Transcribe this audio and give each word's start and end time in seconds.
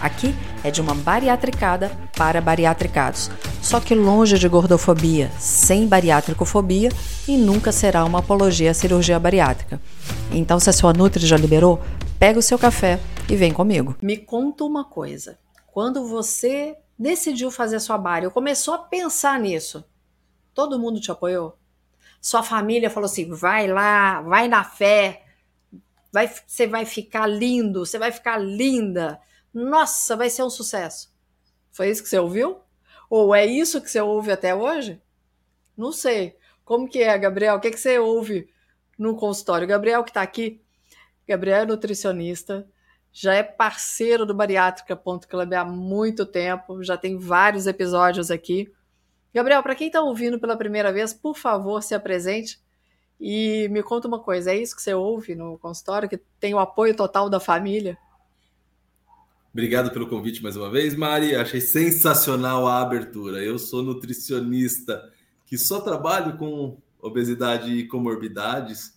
Aqui 0.00 0.34
é 0.64 0.70
de 0.70 0.80
uma 0.80 0.94
bariatricada 0.94 1.90
para 2.16 2.40
bariatricados, 2.40 3.30
só 3.60 3.78
que 3.78 3.94
longe 3.94 4.38
de 4.38 4.48
gordofobia, 4.48 5.30
sem 5.38 5.86
bariátricofobia 5.86 6.88
e 7.28 7.36
nunca 7.36 7.70
será 7.70 8.02
uma 8.06 8.20
apologia 8.20 8.70
à 8.70 8.74
cirurgia 8.74 9.18
bariátrica. 9.18 9.78
Então, 10.32 10.58
se 10.58 10.70
a 10.70 10.72
sua 10.72 10.94
Nutri 10.94 11.26
já 11.26 11.36
liberou, 11.36 11.82
pega 12.18 12.38
o 12.38 12.42
seu 12.42 12.58
café 12.58 12.98
e 13.28 13.36
vem 13.36 13.52
comigo. 13.52 13.94
Me 14.00 14.16
conta 14.16 14.64
uma 14.64 14.84
coisa. 14.84 15.38
Quando 15.66 16.06
você 16.06 16.76
decidiu 16.98 17.50
fazer 17.50 17.76
a 17.76 17.80
sua 17.80 17.98
bari, 17.98 18.30
começou 18.30 18.72
a 18.72 18.78
pensar 18.78 19.38
nisso, 19.38 19.84
todo 20.54 20.78
mundo 20.78 20.98
te 20.98 21.10
apoiou? 21.10 21.58
Sua 22.22 22.42
família 22.42 22.88
falou 22.88 23.04
assim: 23.04 23.28
vai 23.30 23.66
lá, 23.66 24.22
vai 24.22 24.48
na 24.48 24.64
fé, 24.64 25.24
vai, 26.10 26.30
você 26.46 26.66
vai 26.66 26.86
ficar 26.86 27.26
lindo, 27.26 27.84
você 27.84 27.98
vai 27.98 28.10
ficar 28.10 28.38
linda 28.38 29.20
nossa, 29.52 30.16
vai 30.16 30.30
ser 30.30 30.42
um 30.42 30.50
sucesso. 30.50 31.12
Foi 31.72 31.88
isso 31.88 32.02
que 32.02 32.08
você 32.08 32.18
ouviu? 32.18 32.60
Ou 33.08 33.34
é 33.34 33.44
isso 33.44 33.80
que 33.80 33.90
você 33.90 34.00
ouve 34.00 34.30
até 34.30 34.54
hoje? 34.54 35.00
Não 35.76 35.92
sei. 35.92 36.36
Como 36.64 36.88
que 36.88 37.02
é, 37.02 37.18
Gabriel? 37.18 37.56
O 37.56 37.60
que, 37.60 37.70
que 37.70 37.80
você 37.80 37.98
ouve 37.98 38.48
no 38.98 39.16
consultório? 39.16 39.66
Gabriel 39.66 40.04
que 40.04 40.10
está 40.10 40.22
aqui, 40.22 40.62
Gabriel 41.26 41.62
é 41.62 41.66
nutricionista, 41.66 42.68
já 43.12 43.34
é 43.34 43.42
parceiro 43.42 44.24
do 44.24 44.34
Bariátrica.club 44.34 45.52
há 45.54 45.64
muito 45.64 46.24
tempo, 46.24 46.82
já 46.82 46.96
tem 46.96 47.18
vários 47.18 47.66
episódios 47.66 48.30
aqui. 48.30 48.72
Gabriel, 49.32 49.62
para 49.62 49.74
quem 49.74 49.88
está 49.88 50.00
ouvindo 50.00 50.38
pela 50.38 50.56
primeira 50.56 50.92
vez, 50.92 51.12
por 51.12 51.36
favor, 51.36 51.82
se 51.82 51.94
apresente 51.94 52.60
e 53.18 53.68
me 53.70 53.82
conta 53.82 54.08
uma 54.08 54.20
coisa: 54.20 54.52
é 54.52 54.56
isso 54.56 54.74
que 54.74 54.82
você 54.82 54.94
ouve 54.94 55.34
no 55.34 55.58
consultório, 55.58 56.08
que 56.08 56.18
tem 56.38 56.54
o 56.54 56.58
apoio 56.58 56.96
total 56.96 57.28
da 57.28 57.40
família? 57.40 57.98
Obrigado 59.52 59.90
pelo 59.90 60.08
convite 60.08 60.42
mais 60.42 60.56
uma 60.56 60.70
vez, 60.70 60.94
Mari. 60.94 61.34
Achei 61.34 61.60
sensacional 61.60 62.68
a 62.68 62.80
abertura. 62.80 63.42
Eu 63.42 63.58
sou 63.58 63.82
nutricionista 63.82 65.10
que 65.44 65.58
só 65.58 65.80
trabalho 65.80 66.36
com 66.36 66.78
obesidade 67.00 67.72
e 67.72 67.86
comorbidades. 67.86 68.94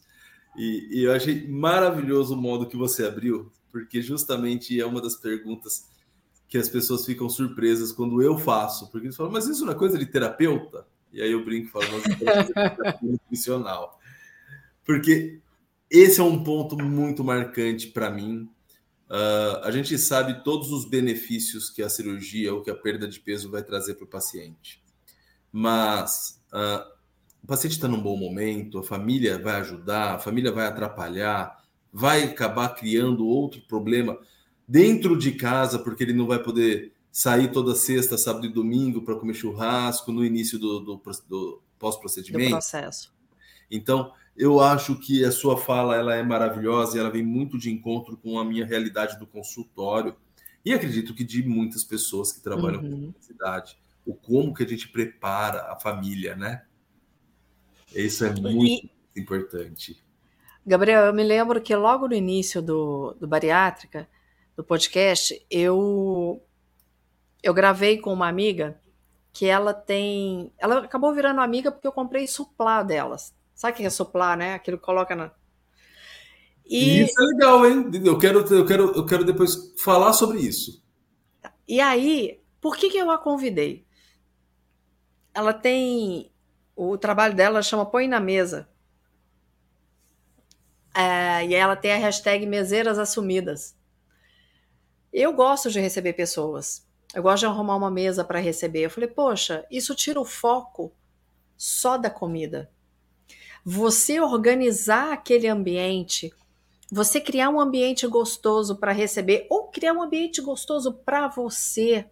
E, 0.55 0.87
e, 0.91 1.03
eu 1.03 1.11
achei 1.11 1.47
maravilhoso 1.47 2.35
o 2.35 2.37
modo 2.37 2.67
que 2.67 2.77
você 2.77 3.03
abriu, 3.03 3.51
porque 3.71 4.01
justamente 4.01 4.79
é 4.79 4.85
uma 4.85 5.01
das 5.01 5.15
perguntas 5.15 5.87
que 6.47 6.59
as 6.59 6.69
pessoas 6.69 7.03
ficam 7.03 7.27
surpresas 7.27 7.91
quando 7.91 8.21
eu 8.21 8.37
faço, 8.37 8.91
porque 8.91 9.07
eles 9.07 9.15
falam, 9.15 9.31
mas 9.31 9.47
isso 9.47 9.65
não 9.65 9.73
é 9.73 9.75
coisa 9.75 9.97
de 9.97 10.05
terapeuta? 10.05 10.85
E 11.11 11.19
aí 11.19 11.31
eu 11.31 11.43
brinco 11.43 11.67
e 11.67 11.71
falo, 11.71 11.85
mas 11.91 12.49
é 12.51 12.99
nutricional. 13.01 13.99
Porque 14.85 15.39
esse 15.89 16.19
é 16.19 16.23
um 16.23 16.43
ponto 16.43 16.77
muito 16.77 17.23
marcante 17.23 17.87
para 17.87 18.11
mim, 18.11 18.47
Uh, 19.09 19.63
a 19.63 19.71
gente 19.71 19.97
sabe 19.97 20.43
todos 20.43 20.71
os 20.71 20.85
benefícios 20.89 21.69
que 21.69 21.83
a 21.83 21.89
cirurgia 21.89 22.53
ou 22.53 22.61
que 22.61 22.71
a 22.71 22.75
perda 22.75 23.07
de 23.07 23.19
peso 23.19 23.51
vai 23.51 23.63
trazer 23.63 23.95
para 23.95 24.05
o 24.05 24.07
paciente. 24.07 24.81
Mas 25.51 26.41
uh, 26.51 26.91
o 27.43 27.47
paciente 27.47 27.73
está 27.73 27.87
num 27.87 28.01
bom 28.01 28.17
momento, 28.17 28.79
a 28.79 28.83
família 28.83 29.37
vai 29.37 29.55
ajudar, 29.55 30.15
a 30.15 30.19
família 30.19 30.51
vai 30.51 30.65
atrapalhar, 30.65 31.63
vai 31.91 32.23
acabar 32.23 32.69
criando 32.69 33.27
outro 33.27 33.61
problema 33.67 34.17
dentro 34.67 35.17
de 35.17 35.33
casa, 35.33 35.77
porque 35.77 36.03
ele 36.03 36.13
não 36.13 36.25
vai 36.25 36.41
poder 36.41 36.93
sair 37.11 37.51
toda 37.51 37.75
sexta, 37.75 38.17
sábado 38.17 38.47
e 38.47 38.49
domingo 38.49 39.03
para 39.03 39.15
comer 39.15 39.35
churrasco 39.35 40.11
no 40.11 40.25
início 40.25 40.57
do, 40.57 40.79
do, 40.79 41.01
do 41.29 41.61
pós-procedimento. 41.77 42.45
Do 42.45 42.51
processo. 42.51 43.12
Então, 43.75 44.13
eu 44.37 44.59
acho 44.59 44.95
que 44.95 45.25
a 45.25 45.31
sua 45.31 45.57
fala 45.57 45.95
ela 45.95 46.15
é 46.15 46.21
maravilhosa 46.21 46.95
e 46.95 46.99
ela 46.99 47.09
vem 47.09 47.23
muito 47.23 47.57
de 47.57 47.71
encontro 47.71 48.15
com 48.15 48.37
a 48.37 48.45
minha 48.45 48.65
realidade 48.65 49.17
do 49.17 49.25
consultório. 49.25 50.15
E 50.63 50.71
acredito 50.71 51.13
que 51.13 51.23
de 51.23 51.43
muitas 51.43 51.83
pessoas 51.83 52.31
que 52.31 52.41
trabalham 52.41 52.81
uhum. 52.81 52.89
com 52.89 52.95
universidade, 52.95 53.77
o 54.05 54.13
como 54.13 54.53
que 54.53 54.63
a 54.63 54.67
gente 54.67 54.87
prepara 54.87 55.71
a 55.71 55.79
família, 55.79 56.35
né? 56.35 56.63
Isso 57.93 58.23
é 58.25 58.31
muito 58.31 58.85
e, 58.85 58.91
importante. 59.19 60.01
Gabriel, 60.65 61.05
eu 61.05 61.13
me 61.13 61.23
lembro 61.23 61.59
que 61.59 61.75
logo 61.75 62.07
no 62.07 62.13
início 62.13 62.61
do, 62.61 63.15
do 63.19 63.27
Bariátrica, 63.27 64.07
do 64.55 64.63
podcast, 64.63 65.45
eu, 65.49 66.41
eu 67.41 67.53
gravei 67.53 67.97
com 67.97 68.13
uma 68.13 68.27
amiga 68.27 68.79
que 69.31 69.47
ela 69.47 69.73
tem. 69.73 70.51
Ela 70.57 70.79
acabou 70.79 71.13
virando 71.13 71.41
amiga 71.41 71.71
porque 71.71 71.87
eu 71.87 71.91
comprei 71.91 72.27
suplá 72.27 72.83
delas. 72.83 73.33
Sabe 73.55 73.73
o 73.73 73.75
que 73.77 73.85
é 73.85 73.89
soplar, 73.89 74.37
né? 74.37 74.53
Aquilo 74.53 74.77
que 74.77 74.83
coloca 74.83 75.15
na. 75.15 75.31
E... 76.65 77.01
Isso 77.01 77.21
é 77.21 77.25
legal, 77.25 77.65
hein? 77.65 77.91
Eu 78.03 78.17
quero, 78.17 78.39
eu, 78.53 78.65
quero, 78.65 78.91
eu 78.95 79.05
quero 79.05 79.23
depois 79.23 79.73
falar 79.77 80.13
sobre 80.13 80.39
isso. 80.39 80.83
E 81.67 81.79
aí, 81.79 82.41
por 82.59 82.75
que, 82.77 82.89
que 82.89 82.97
eu 82.97 83.11
a 83.11 83.17
convidei? 83.17 83.85
Ela 85.33 85.53
tem. 85.53 86.31
O 86.75 86.97
trabalho 86.97 87.35
dela 87.35 87.61
chama 87.61 87.85
Põe 87.85 88.07
na 88.07 88.19
Mesa. 88.19 88.69
É, 90.95 91.45
e 91.45 91.55
ela 91.55 91.75
tem 91.75 91.91
a 91.91 91.97
hashtag 91.97 92.45
Meseiras 92.45 92.97
Assumidas. 92.97 93.75
Eu 95.11 95.33
gosto 95.33 95.69
de 95.69 95.79
receber 95.79 96.13
pessoas. 96.13 96.87
Eu 97.13 97.21
gosto 97.21 97.41
de 97.41 97.45
arrumar 97.45 97.75
uma 97.75 97.91
mesa 97.91 98.23
para 98.23 98.39
receber. 98.39 98.81
Eu 98.81 98.89
falei, 98.89 99.09
poxa, 99.09 99.65
isso 99.69 99.93
tira 99.95 100.19
o 100.19 100.25
foco 100.25 100.95
só 101.55 101.97
da 101.97 102.09
comida 102.09 102.71
você 103.63 104.19
organizar 104.19 105.13
aquele 105.13 105.47
ambiente, 105.47 106.33
você 106.91 107.21
criar 107.21 107.49
um 107.49 107.59
ambiente 107.59 108.05
gostoso 108.07 108.75
para 108.75 108.91
receber 108.91 109.47
ou 109.49 109.67
criar 109.67 109.93
um 109.93 110.01
ambiente 110.01 110.41
gostoso 110.41 110.93
para 110.93 111.27
você, 111.27 112.05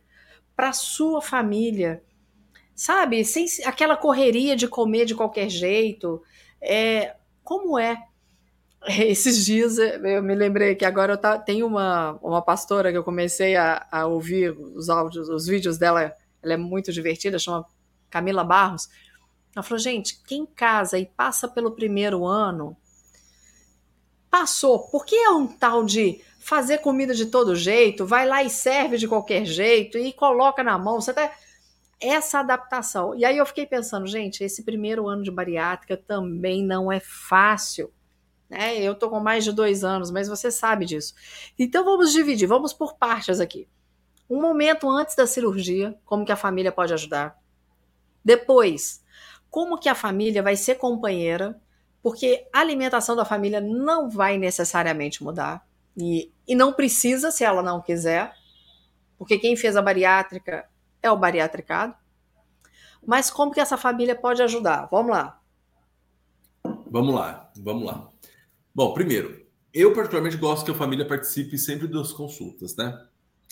para 0.56 0.74
sua 0.74 1.22
família. 1.22 2.02
Sabe, 2.74 3.24
sem 3.26 3.46
aquela 3.66 3.96
correria 3.96 4.56
de 4.56 4.68
comer 4.68 5.06
de 5.06 5.14
qualquer 5.14 5.50
jeito. 5.50 6.24
É, 6.60 7.16
como 7.44 7.78
é? 7.78 8.08
Esses 8.88 9.46
dias 9.46 9.78
eu 9.78 10.24
me 10.24 10.34
lembrei 10.34 10.74
que 10.74 10.86
agora 10.86 11.14
eu 11.14 11.18
tá, 11.18 11.38
tem 11.38 11.64
uma, 11.64 12.18
uma 12.22 12.42
pastora 12.42 12.92
que 12.92 12.98
eu 12.98 13.04
comecei 13.04 13.56
a, 13.56 13.86
a 13.92 14.08
ouvir 14.08 14.52
os 14.52 14.90
áudios, 14.90 15.30
os 15.30 15.46
vídeos 15.46 15.78
dela, 15.78 16.14
ela 16.42 16.54
é 16.54 16.58
muito 16.58 16.92
divertida, 16.92 17.38
chama 17.38 17.66
Camila 18.10 18.44
Barros. 18.44 18.90
Ela 19.56 19.64
falou, 19.64 19.80
gente, 19.80 20.22
quem 20.24 20.46
casa 20.46 20.98
e 20.98 21.06
passa 21.06 21.48
pelo 21.48 21.72
primeiro 21.72 22.26
ano, 22.26 22.76
passou. 24.30 24.88
Por 24.88 25.06
que 25.06 25.16
é 25.16 25.30
um 25.30 25.48
tal 25.48 25.84
de 25.84 26.22
fazer 26.40 26.80
comida 26.80 27.14
de 27.14 27.28
todo 27.28 27.56
jeito, 27.56 28.06
vai 28.06 28.26
lá 28.26 28.42
e 28.44 28.50
serve 28.50 28.98
de 28.98 29.08
qualquer 29.08 29.46
jeito 29.46 29.98
e 29.98 30.14
coloca 30.14 30.64
na 30.64 30.78
mão? 30.78 31.02
Você 31.02 31.14
tá 31.14 31.32
essa 32.02 32.40
adaptação. 32.40 33.16
E 33.16 33.24
aí 33.24 33.38
eu 33.38 33.46
fiquei 33.46 33.66
pensando, 33.66 34.08
gente, 34.08 34.44
esse 34.44 34.64
primeiro 34.64 35.08
ano 35.08 35.22
de 35.22 35.30
bariátrica 35.30 35.96
também 35.96 36.66
não 36.66 36.92
é 36.92 37.00
fácil. 37.00 37.94
Né? 38.50 38.82
Eu 38.82 38.96
tô 38.96 39.10
com 39.10 39.20
mais 39.20 39.44
de 39.44 39.52
dois 39.52 39.84
anos, 39.84 40.10
mas 40.10 40.28
você 40.28 40.50
sabe 40.50 40.86
disso. 40.86 41.14
Então 41.60 41.86
vamos 41.86 42.12
dividir, 42.12 42.48
vamos 42.48 42.74
por 42.74 42.96
partes 42.96 43.40
aqui. 43.40 43.68
Um 44.28 44.42
momento 44.42 44.90
antes 44.90 45.16
da 45.16 45.28
cirurgia, 45.28 45.96
como 46.04 46.26
que 46.26 46.32
a 46.32 46.38
família 46.38 46.72
pode 46.72 46.94
ajudar. 46.94 47.38
Depois, 48.26 49.04
como 49.52 49.78
que 49.78 49.90
a 49.90 49.94
família 49.94 50.42
vai 50.42 50.56
ser 50.56 50.76
companheira, 50.76 51.62
porque 52.02 52.48
a 52.53 52.62
alimentação 52.62 53.18
da 53.18 53.26
família 53.26 53.59
não 53.59 54.09
vai 54.09 54.38
necessariamente 54.38 55.22
mudar 55.22 55.68
e, 55.96 56.32
e 56.48 56.56
não 56.56 56.72
precisa 56.72 57.30
se 57.30 57.44
ela 57.44 57.62
não 57.62 57.82
quiser, 57.82 58.34
porque 59.18 59.38
quem 59.38 59.58
fez 59.58 59.76
a 59.76 59.82
bariátrica 59.82 60.68
é 61.03 61.12
o 61.12 61.18
bariatricado. 61.18 61.94
Mas 63.06 63.30
como 63.30 63.52
que 63.52 63.59
essa 63.59 63.78
família 63.78 64.16
pode 64.16 64.42
ajudar? 64.42 64.88
Vamos 64.90 65.12
lá. 65.12 65.42
Vamos 66.90 67.14
lá, 67.14 67.52
vamos 67.58 67.86
lá. 67.86 68.09
Bom, 68.74 68.94
primeiro, 68.94 69.46
eu 69.74 69.94
particularmente 69.94 70.38
gosto 70.38 70.66
que 70.66 70.72
a 70.72 70.76
família 70.76 71.06
participe 71.06 71.58
sempre 71.58 71.88
das 71.88 72.14
consultas, 72.14 72.76
né? 72.76 73.06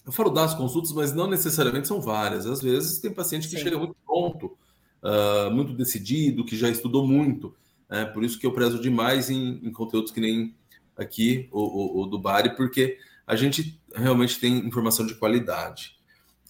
Eu 0.06 0.14
falo 0.14 0.30
das 0.30 0.54
consultas, 0.54 0.94
mas 0.94 1.14
não 1.14 1.28
necessariamente 1.28 1.88
são 1.88 2.00
várias. 2.00 2.46
Às 2.46 2.62
vezes 2.62 3.00
tem 3.00 3.14
paciente 3.14 3.50
que 3.50 3.58
Sim. 3.58 3.64
chega 3.64 3.78
muito 3.78 3.96
pronto 4.06 4.58
uh, 5.04 5.52
muito 5.52 5.74
decidido, 5.74 6.46
que 6.46 6.58
já 6.58 6.70
estudou 6.70 7.08
muito. 7.08 7.56
É, 7.90 8.06
por 8.06 8.24
isso 8.24 8.38
que 8.38 8.46
eu 8.46 8.52
prezo 8.52 8.80
demais 8.80 9.30
em, 9.30 9.60
em 9.64 9.72
conteúdos 9.72 10.12
que 10.12 10.22
nem 10.22 10.56
aqui, 10.96 11.50
o, 11.52 11.62
o, 11.62 12.02
o, 12.02 12.06
do 12.06 12.20
Bari, 12.20 12.56
porque 12.56 12.98
a 13.26 13.36
gente 13.36 13.80
realmente 13.96 14.40
tem 14.40 14.58
informação 14.58 15.06
de 15.06 15.16
qualidade. 15.16 15.98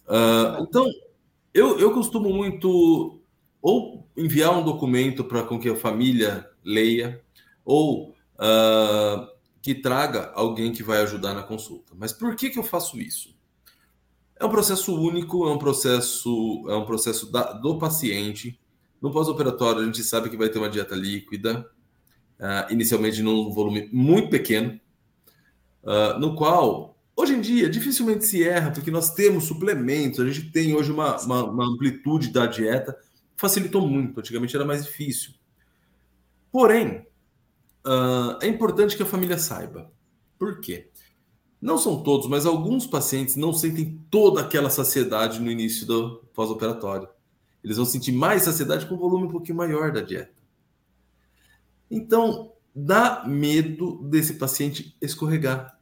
Uh, 0.06 0.62
então, 0.62 0.86
eu, 1.54 1.78
eu 1.78 1.92
costumo 1.92 2.32
muito 2.32 3.20
ou 3.62 4.08
enviar 4.16 4.56
um 4.56 4.64
documento 4.64 5.24
para 5.24 5.42
com 5.42 5.58
que 5.58 5.68
a 5.68 5.76
família 5.76 6.48
leia, 6.64 7.22
ou 7.64 8.10
uh, 8.10 9.28
que 9.62 9.74
traga 9.74 10.32
alguém 10.34 10.72
que 10.72 10.82
vai 10.82 11.00
ajudar 11.02 11.34
na 11.34 11.42
consulta. 11.42 11.94
Mas 11.96 12.12
por 12.12 12.34
que, 12.34 12.50
que 12.50 12.58
eu 12.58 12.62
faço 12.62 12.98
isso? 12.98 13.34
É 14.40 14.44
um 14.46 14.48
processo 14.48 14.98
único, 14.98 15.46
é 15.46 15.52
um 15.52 15.58
processo, 15.58 16.64
é 16.66 16.74
um 16.74 16.86
processo 16.86 17.30
da, 17.30 17.52
do 17.52 17.78
paciente. 17.78 18.58
No 18.98 19.10
pós-operatório, 19.12 19.82
a 19.82 19.84
gente 19.84 20.02
sabe 20.02 20.30
que 20.30 20.36
vai 20.36 20.48
ter 20.48 20.58
uma 20.58 20.70
dieta 20.70 20.94
líquida, 20.94 21.70
uh, 22.38 22.72
inicialmente 22.72 23.22
num 23.22 23.50
volume 23.52 23.90
muito 23.92 24.30
pequeno, 24.30 24.80
uh, 25.82 26.18
no 26.18 26.34
qual, 26.34 26.98
hoje 27.14 27.34
em 27.34 27.40
dia, 27.42 27.68
dificilmente 27.68 28.24
se 28.24 28.42
erra, 28.42 28.70
porque 28.70 28.90
nós 28.90 29.12
temos 29.12 29.44
suplementos, 29.44 30.20
a 30.20 30.26
gente 30.26 30.50
tem 30.50 30.74
hoje 30.74 30.90
uma, 30.90 31.20
uma, 31.20 31.44
uma 31.44 31.66
amplitude 31.66 32.32
da 32.32 32.46
dieta, 32.46 32.96
facilitou 33.36 33.86
muito, 33.86 34.20
antigamente 34.20 34.56
era 34.56 34.64
mais 34.64 34.86
difícil. 34.86 35.34
Porém, 36.50 37.06
uh, 37.86 38.38
é 38.40 38.46
importante 38.46 38.96
que 38.96 39.02
a 39.02 39.06
família 39.06 39.36
saiba. 39.36 39.92
Por 40.38 40.60
quê? 40.60 40.89
Não 41.60 41.76
são 41.76 42.02
todos, 42.02 42.26
mas 42.26 42.46
alguns 42.46 42.86
pacientes 42.86 43.36
não 43.36 43.52
sentem 43.52 44.00
toda 44.10 44.40
aquela 44.40 44.70
saciedade 44.70 45.40
no 45.40 45.50
início 45.50 45.86
do 45.86 46.24
pós-operatório. 46.32 47.08
Eles 47.62 47.76
vão 47.76 47.84
sentir 47.84 48.12
mais 48.12 48.42
saciedade 48.42 48.86
com 48.86 48.94
um 48.94 48.98
volume 48.98 49.26
um 49.26 49.30
pouquinho 49.30 49.58
maior 49.58 49.92
da 49.92 50.00
dieta. 50.00 50.32
Então, 51.90 52.52
dá 52.74 53.24
medo 53.26 54.00
desse 54.04 54.34
paciente 54.34 54.96
escorregar. 55.02 55.78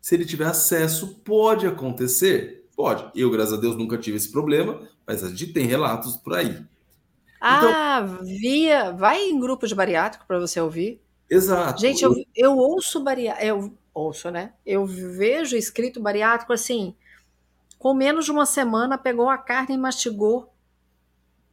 Se 0.00 0.14
ele 0.14 0.24
tiver 0.24 0.46
acesso, 0.46 1.20
pode 1.24 1.66
acontecer? 1.66 2.68
Pode. 2.76 3.10
Eu, 3.14 3.30
graças 3.30 3.54
a 3.54 3.60
Deus, 3.60 3.76
nunca 3.76 3.98
tive 3.98 4.16
esse 4.16 4.30
problema, 4.30 4.80
mas 5.06 5.24
a 5.24 5.28
gente 5.28 5.52
tem 5.52 5.66
relatos 5.66 6.16
por 6.16 6.34
aí. 6.34 6.50
Então 6.50 6.68
ah, 7.40 8.04
então, 8.04 8.24
via. 8.24 8.92
Vai 8.92 9.20
em 9.22 9.40
grupo 9.40 9.66
de 9.66 9.74
bariátrico 9.74 10.24
para 10.26 10.38
você 10.38 10.60
ouvir. 10.60 11.00
Exato. 11.28 11.80
Gente, 11.80 12.04
eu, 12.04 12.14
eu 12.36 12.56
ouço 12.56 13.02
bariátrico. 13.02 13.44
Eu 13.44 13.74
ouço, 13.94 14.30
né? 14.30 14.52
Eu 14.64 14.86
vejo 14.86 15.56
escrito 15.56 16.00
bariátrico 16.00 16.52
assim. 16.52 16.94
Com 17.78 17.94
menos 17.94 18.24
de 18.24 18.30
uma 18.30 18.46
semana, 18.46 18.96
pegou 18.96 19.28
a 19.28 19.36
carne 19.36 19.74
e 19.74 19.78
mastigou. 19.78 20.52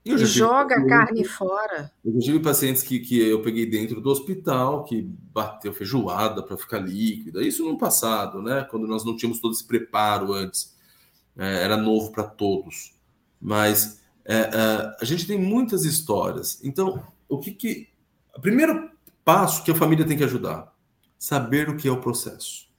e 0.05 0.17
joga 0.17 0.75
a 0.75 0.87
carne 0.87 1.25
fora. 1.25 1.91
Eu 2.05 2.13
já 2.13 2.19
tive 2.19 2.39
pacientes 2.39 2.83
que, 2.83 2.99
que 2.99 3.19
eu 3.19 3.41
peguei 3.41 3.65
dentro 3.65 3.99
do 3.99 4.09
hospital, 4.09 4.83
que 4.83 5.01
bateu 5.01 5.73
feijoada 5.73 6.43
para 6.43 6.57
ficar 6.57 6.79
líquida. 6.79 7.41
Isso 7.43 7.65
no 7.65 7.77
passado, 7.77 8.41
né? 8.41 8.65
Quando 8.69 8.87
nós 8.87 9.03
não 9.03 9.15
tínhamos 9.15 9.39
todo 9.39 9.53
esse 9.53 9.65
preparo 9.65 10.33
antes. 10.33 10.77
É, 11.37 11.63
era 11.63 11.77
novo 11.77 12.11
para 12.11 12.23
todos. 12.23 12.93
Mas 13.41 14.01
é, 14.25 14.35
é, 14.35 14.97
a 15.01 15.05
gente 15.05 15.25
tem 15.25 15.39
muitas 15.39 15.85
histórias. 15.85 16.59
Então, 16.63 17.03
o 17.27 17.39
que 17.39 17.51
que. 17.51 17.87
O 18.35 18.41
primeiro 18.41 18.91
passo 19.25 19.63
que 19.63 19.71
a 19.71 19.75
família 19.75 20.05
tem 20.05 20.17
que 20.17 20.23
ajudar: 20.23 20.73
saber 21.19 21.69
o 21.69 21.75
que 21.75 21.87
é 21.87 21.91
o 21.91 21.99
processo. 21.99 22.69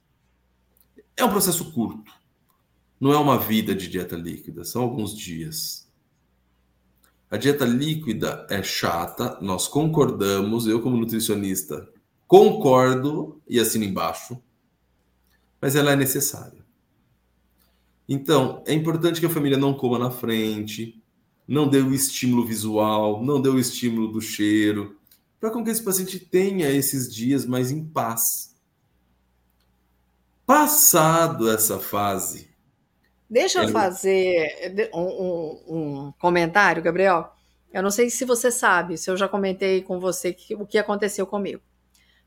É 1.15 1.23
um 1.23 1.31
processo 1.31 1.71
curto. 1.73 2.11
Não 2.99 3.13
é 3.13 3.19
uma 3.19 3.39
vida 3.39 3.75
de 3.75 3.87
dieta 3.87 4.17
líquida, 4.17 4.65
são 4.65 4.83
alguns 4.83 5.17
dias. 5.17 5.89
A 7.31 7.37
dieta 7.37 7.65
líquida 7.65 8.47
é 8.51 8.63
chata, 8.63 9.39
nós 9.41 9.69
concordamos, 9.69 10.67
eu, 10.67 10.83
como 10.83 10.97
nutricionista, 10.97 11.89
concordo 12.27 13.41
e 13.49 13.61
assino 13.61 13.85
embaixo, 13.85 14.43
mas 15.61 15.77
ela 15.77 15.93
é 15.93 15.97
necessária. 15.97 16.65
Então, 18.09 18.65
é 18.67 18.75
importante 18.75 19.21
que 19.21 19.27
a 19.27 19.31
família 19.31 19.57
não 19.57 19.75
coma 19.75 19.99
na 19.99 20.11
frente, 20.11 21.01
não 21.47 21.69
deu 21.69 21.87
o 21.87 21.95
estímulo 21.95 22.45
visual, 22.45 23.25
não 23.25 23.41
deu 23.41 23.55
o 23.55 23.59
estímulo 23.59 24.09
do 24.09 24.21
cheiro, 24.21 25.00
para 25.41 25.51
que 25.51 25.71
esse 25.71 25.83
paciente 25.83 26.21
tenha 26.21 26.69
esses 26.69 27.13
dias 27.13 27.47
mais 27.47 27.71
em 27.71 27.83
paz. 27.83 28.55
Passado 30.45 31.51
essa 31.51 31.79
fase. 31.79 32.51
Deixa 33.29 33.63
eu 33.63 33.69
fazer 33.69 34.91
um, 34.93 35.01
um, 35.01 35.63
um, 35.69 36.13
comentário, 36.19 36.83
Gabriel. 36.83 37.33
Eu 37.73 37.83
não 37.83 37.91
sei 37.91 38.11
se 38.11 38.25
você 38.25 38.51
sabe, 38.51 38.99
se 38.99 39.09
eu 39.09 39.17
já 39.17 39.29
comentei 39.29 39.83
com 39.83 40.01
você 40.01 40.33
que, 40.33 40.55
o 40.55 40.67
que 40.67 40.77
aconteceu 40.77 41.27
comigo. 41.27 41.63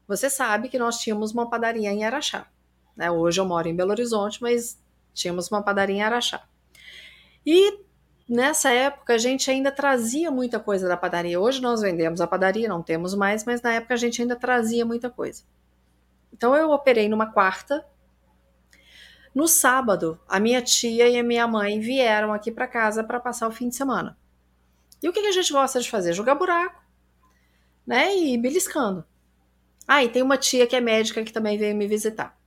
Você 0.07 0.29
sabe 0.29 0.69
que 0.69 0.79
nós 0.79 0.97
tínhamos 0.99 1.33
uma 1.33 1.49
padaria 1.49 1.91
em 1.91 2.05
Araxá. 2.05 2.47
Né? 2.95 3.11
Hoje 3.11 3.39
eu 3.39 3.45
moro 3.45 3.67
em 3.67 3.75
Belo 3.75 3.91
Horizonte, 3.91 4.41
mas 4.41 4.79
tínhamos 5.13 5.51
uma 5.51 5.61
padaria 5.61 5.97
em 5.97 6.01
Araxá. 6.01 6.47
E 7.45 7.79
nessa 8.27 8.71
época 8.71 9.13
a 9.13 9.17
gente 9.17 9.49
ainda 9.49 9.71
trazia 9.71 10.31
muita 10.31 10.59
coisa 10.59 10.87
da 10.87 10.97
padaria. 10.97 11.39
Hoje 11.39 11.61
nós 11.61 11.81
vendemos 11.81 12.21
a 12.21 12.27
padaria, 12.27 12.67
não 12.67 12.81
temos 12.81 13.13
mais, 13.13 13.43
mas 13.43 13.61
na 13.61 13.73
época 13.73 13.93
a 13.93 13.97
gente 13.97 14.21
ainda 14.21 14.35
trazia 14.35 14.85
muita 14.85 15.09
coisa. 15.09 15.43
Então 16.31 16.55
eu 16.55 16.71
operei 16.71 17.07
numa 17.07 17.31
quarta. 17.31 17.85
No 19.33 19.47
sábado, 19.47 20.19
a 20.27 20.39
minha 20.39 20.61
tia 20.61 21.07
e 21.07 21.17
a 21.17 21.23
minha 21.23 21.47
mãe 21.47 21.79
vieram 21.79 22.31
aqui 22.31 22.51
para 22.51 22.67
casa 22.67 23.03
para 23.03 23.19
passar 23.19 23.47
o 23.47 23.51
fim 23.51 23.67
de 23.67 23.75
semana. 23.75 24.17
E 25.01 25.09
o 25.09 25.13
que, 25.13 25.19
a 25.19 25.31
gente 25.31 25.51
gosta 25.51 25.81
de 25.81 25.89
fazer? 25.89 26.13
Jogar 26.13 26.35
buraco, 26.35 26.81
né? 27.85 28.15
E 28.15 28.35
ir 28.35 28.37
beliscando. 28.37 29.03
Ah, 29.87 30.03
e 30.03 30.09
tem 30.09 30.21
uma 30.21 30.37
tia 30.37 30.65
que 30.67 30.75
é 30.75 30.81
médica 30.81 31.23
que 31.23 31.33
também 31.33 31.57
veio 31.57 31.75
me 31.75 31.87
visitar. 31.87 32.37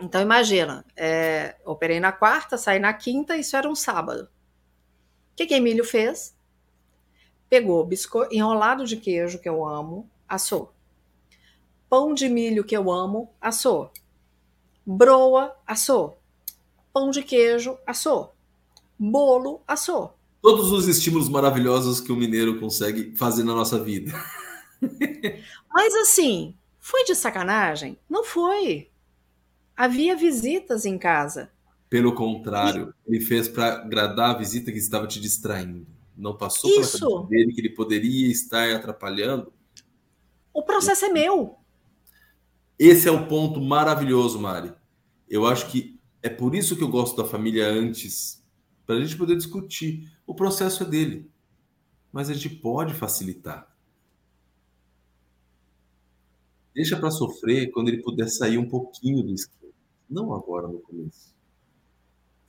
Então 0.00 0.22
imagina, 0.22 0.84
é, 0.96 1.56
operei 1.64 2.00
na 2.00 2.12
quarta, 2.12 2.56
saí 2.56 2.78
na 2.78 2.94
quinta, 2.94 3.36
isso 3.36 3.56
era 3.56 3.68
um 3.68 3.74
sábado 3.74 4.28
que, 5.36 5.46
que 5.46 5.54
Emílio 5.54 5.84
fez? 5.84 6.34
Pegou 7.48 7.84
biscoito 7.84 8.34
enrolado 8.34 8.86
de 8.86 8.96
queijo, 8.96 9.38
que 9.38 9.48
eu 9.48 9.64
amo, 9.64 10.10
assou. 10.26 10.72
Pão 11.88 12.14
de 12.14 12.28
milho, 12.28 12.64
que 12.64 12.76
eu 12.76 12.90
amo, 12.90 13.30
assou. 13.40 13.92
Broa, 14.84 15.54
assou. 15.66 16.18
Pão 16.92 17.10
de 17.10 17.22
queijo, 17.22 17.78
assou. 17.86 18.34
Bolo, 18.98 19.62
assou. 19.68 20.16
Todos 20.40 20.72
os 20.72 20.88
estímulos 20.88 21.28
maravilhosos 21.28 22.00
que 22.00 22.10
o 22.10 22.16
mineiro 22.16 22.58
consegue 22.58 23.14
fazer 23.14 23.44
na 23.44 23.54
nossa 23.54 23.82
vida. 23.82 24.12
Mas 25.70 25.94
assim, 25.96 26.54
foi 26.78 27.04
de 27.04 27.14
sacanagem? 27.14 27.98
Não 28.08 28.24
foi. 28.24 28.88
Havia 29.76 30.16
visitas 30.16 30.86
em 30.86 30.96
casa. 30.96 31.50
Pelo 31.88 32.14
contrário, 32.14 32.92
ele 33.06 33.20
fez 33.20 33.48
para 33.48 33.82
agradar 33.82 34.30
a 34.30 34.38
visita 34.38 34.72
que 34.72 34.78
estava 34.78 35.06
te 35.06 35.20
distraindo. 35.20 35.86
Não 36.16 36.36
passou 36.36 36.68
pela 36.70 36.84
cabeça 36.84 37.26
dele 37.28 37.52
que 37.52 37.60
ele 37.60 37.70
poderia 37.70 38.28
estar 38.28 38.74
atrapalhando. 38.74 39.52
O 40.52 40.62
processo 40.62 41.04
é 41.04 41.08
meu. 41.08 41.56
Esse 42.78 43.08
é 43.08 43.12
o 43.12 43.28
ponto 43.28 43.60
maravilhoso, 43.60 44.40
Mari. 44.40 44.72
Eu 45.28 45.46
acho 45.46 45.70
que 45.70 46.00
é 46.22 46.28
por 46.28 46.54
isso 46.54 46.76
que 46.76 46.82
eu 46.82 46.88
gosto 46.88 47.16
da 47.16 47.24
família 47.28 47.68
antes, 47.68 48.44
para 48.84 48.96
a 48.96 49.00
gente 49.00 49.16
poder 49.16 49.36
discutir. 49.36 50.10
O 50.26 50.34
processo 50.34 50.82
é 50.82 50.86
dele, 50.86 51.30
mas 52.12 52.28
a 52.28 52.34
gente 52.34 52.48
pode 52.48 52.94
facilitar. 52.94 53.72
Deixa 56.74 56.96
para 56.96 57.10
sofrer 57.10 57.70
quando 57.70 57.88
ele 57.88 58.02
puder 58.02 58.28
sair 58.28 58.58
um 58.58 58.68
pouquinho 58.68 59.22
do 59.22 59.32
esquema, 59.32 59.72
não 60.10 60.34
agora 60.34 60.66
no 60.66 60.80
começo 60.80 61.35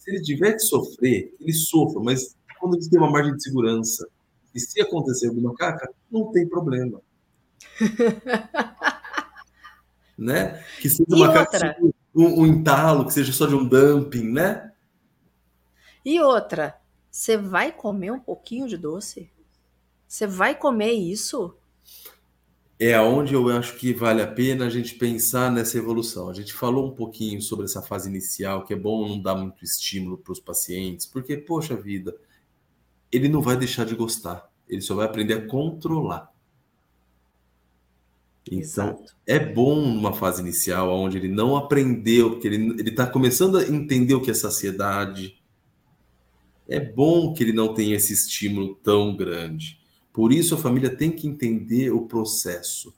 se 0.07 0.15
ele 0.15 0.21
tiver 0.21 0.53
que 0.53 0.59
sofrer, 0.59 1.35
ele 1.37 1.51
sofra, 1.51 2.01
mas 2.01 2.33
quando 2.59 2.77
ele 2.77 2.89
tem 2.89 2.97
uma 2.97 3.11
margem 3.11 3.35
de 3.35 3.43
segurança, 3.43 4.07
e 4.55 4.59
se 4.59 4.81
acontecer 4.81 5.27
alguma 5.27 5.53
caca, 5.53 5.93
não 6.09 6.31
tem 6.31 6.47
problema. 6.47 7.01
né? 10.17 10.63
Que 10.79 10.89
seja 10.89 11.13
uma 11.13 11.33
caca, 11.33 11.77
um, 12.15 12.41
um 12.41 12.47
entalo, 12.47 13.05
que 13.05 13.13
seja 13.13 13.33
só 13.33 13.45
de 13.45 13.55
um 13.55 13.67
dumping, 13.67 14.31
né? 14.31 14.71
E 16.05 16.21
outra, 16.21 16.79
você 17.11 17.35
vai 17.35 17.73
comer 17.73 18.11
um 18.11 18.19
pouquinho 18.19 18.65
de 18.65 18.77
doce? 18.77 19.29
Você 20.07 20.25
vai 20.25 20.55
comer 20.55 20.93
isso? 20.93 21.53
É 22.79 22.93
aonde 22.93 23.33
eu 23.33 23.49
acho 23.49 23.75
que 23.75 23.91
vale 23.91 24.21
a 24.21 24.27
pena 24.27 24.65
a 24.65 24.69
gente 24.69 24.95
pensar 24.95 25.51
nessa 25.51 25.77
evolução. 25.77 26.29
A 26.29 26.33
gente 26.33 26.53
falou 26.53 26.87
um 26.87 26.95
pouquinho 26.95 27.41
sobre 27.41 27.65
essa 27.65 27.81
fase 27.81 28.07
inicial, 28.07 28.63
que 28.63 28.73
é 28.73 28.77
bom 28.77 29.07
não 29.07 29.19
dar 29.19 29.35
muito 29.35 29.63
estímulo 29.63 30.17
para 30.17 30.31
os 30.31 30.39
pacientes, 30.39 31.05
porque, 31.05 31.37
poxa 31.37 31.75
vida, 31.75 32.15
ele 33.11 33.27
não 33.27 33.41
vai 33.41 33.57
deixar 33.57 33.85
de 33.85 33.95
gostar, 33.95 34.47
ele 34.67 34.81
só 34.81 34.93
vai 34.93 35.07
aprender 35.07 35.33
a 35.33 35.47
controlar. 35.47 36.31
Então, 38.45 38.59
Exato. 38.59 39.15
é 39.25 39.39
bom 39.39 39.81
numa 39.81 40.13
fase 40.13 40.41
inicial, 40.41 40.89
onde 40.89 41.17
ele 41.17 41.27
não 41.27 41.57
aprendeu, 41.57 42.31
porque 42.31 42.47
ele 42.47 42.89
está 42.89 43.05
começando 43.05 43.57
a 43.57 43.63
entender 43.67 44.13
o 44.13 44.21
que 44.21 44.31
é 44.31 44.33
saciedade. 44.33 45.41
É 46.67 46.79
bom 46.79 47.33
que 47.33 47.43
ele 47.43 47.53
não 47.53 47.73
tenha 47.73 47.95
esse 47.95 48.13
estímulo 48.13 48.75
tão 48.75 49.15
grande. 49.15 49.79
Por 50.17 50.33
isso 50.33 50.55
a 50.55 50.57
família 50.57 50.89
tem 50.89 51.11
que 51.11 51.27
entender 51.27 51.91
o 51.91 52.07
processo. 52.07 52.91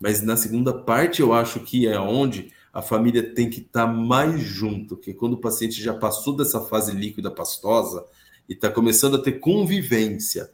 Mas 0.00 0.22
na 0.22 0.34
segunda 0.34 0.72
parte 0.72 1.20
eu 1.20 1.34
acho 1.34 1.60
que 1.60 1.86
é 1.86 2.00
onde 2.00 2.50
a 2.72 2.80
família 2.80 3.34
tem 3.34 3.50
que 3.50 3.60
estar 3.60 3.86
tá 3.86 3.92
mais 3.92 4.40
junto, 4.40 4.96
que 4.96 5.12
quando 5.12 5.34
o 5.34 5.40
paciente 5.42 5.78
já 5.82 5.92
passou 5.92 6.34
dessa 6.34 6.58
fase 6.62 6.92
líquida 6.92 7.30
pastosa 7.30 8.02
e 8.48 8.54
está 8.54 8.70
começando 8.70 9.16
a 9.16 9.22
ter 9.22 9.32
convivência, 9.32 10.50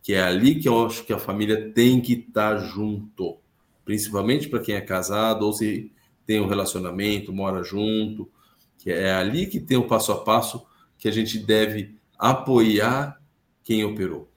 que 0.00 0.14
é 0.14 0.22
ali 0.22 0.60
que 0.60 0.68
eu 0.68 0.86
acho 0.86 1.04
que 1.04 1.12
a 1.12 1.18
família 1.18 1.72
tem 1.72 2.00
que 2.00 2.12
estar 2.12 2.60
tá 2.60 2.64
junto, 2.64 3.36
principalmente 3.84 4.48
para 4.48 4.60
quem 4.60 4.76
é 4.76 4.80
casado 4.80 5.44
ou 5.44 5.52
se 5.52 5.90
tem 6.24 6.40
um 6.40 6.46
relacionamento, 6.46 7.32
mora 7.32 7.64
junto, 7.64 8.30
que 8.78 8.92
é 8.92 9.12
ali 9.12 9.48
que 9.48 9.58
tem 9.58 9.76
o 9.76 9.88
passo 9.88 10.12
a 10.12 10.20
passo 10.20 10.64
que 10.96 11.08
a 11.08 11.12
gente 11.12 11.36
deve 11.36 11.96
apoiar 12.16 13.20
quem 13.64 13.84
operou. 13.84 14.31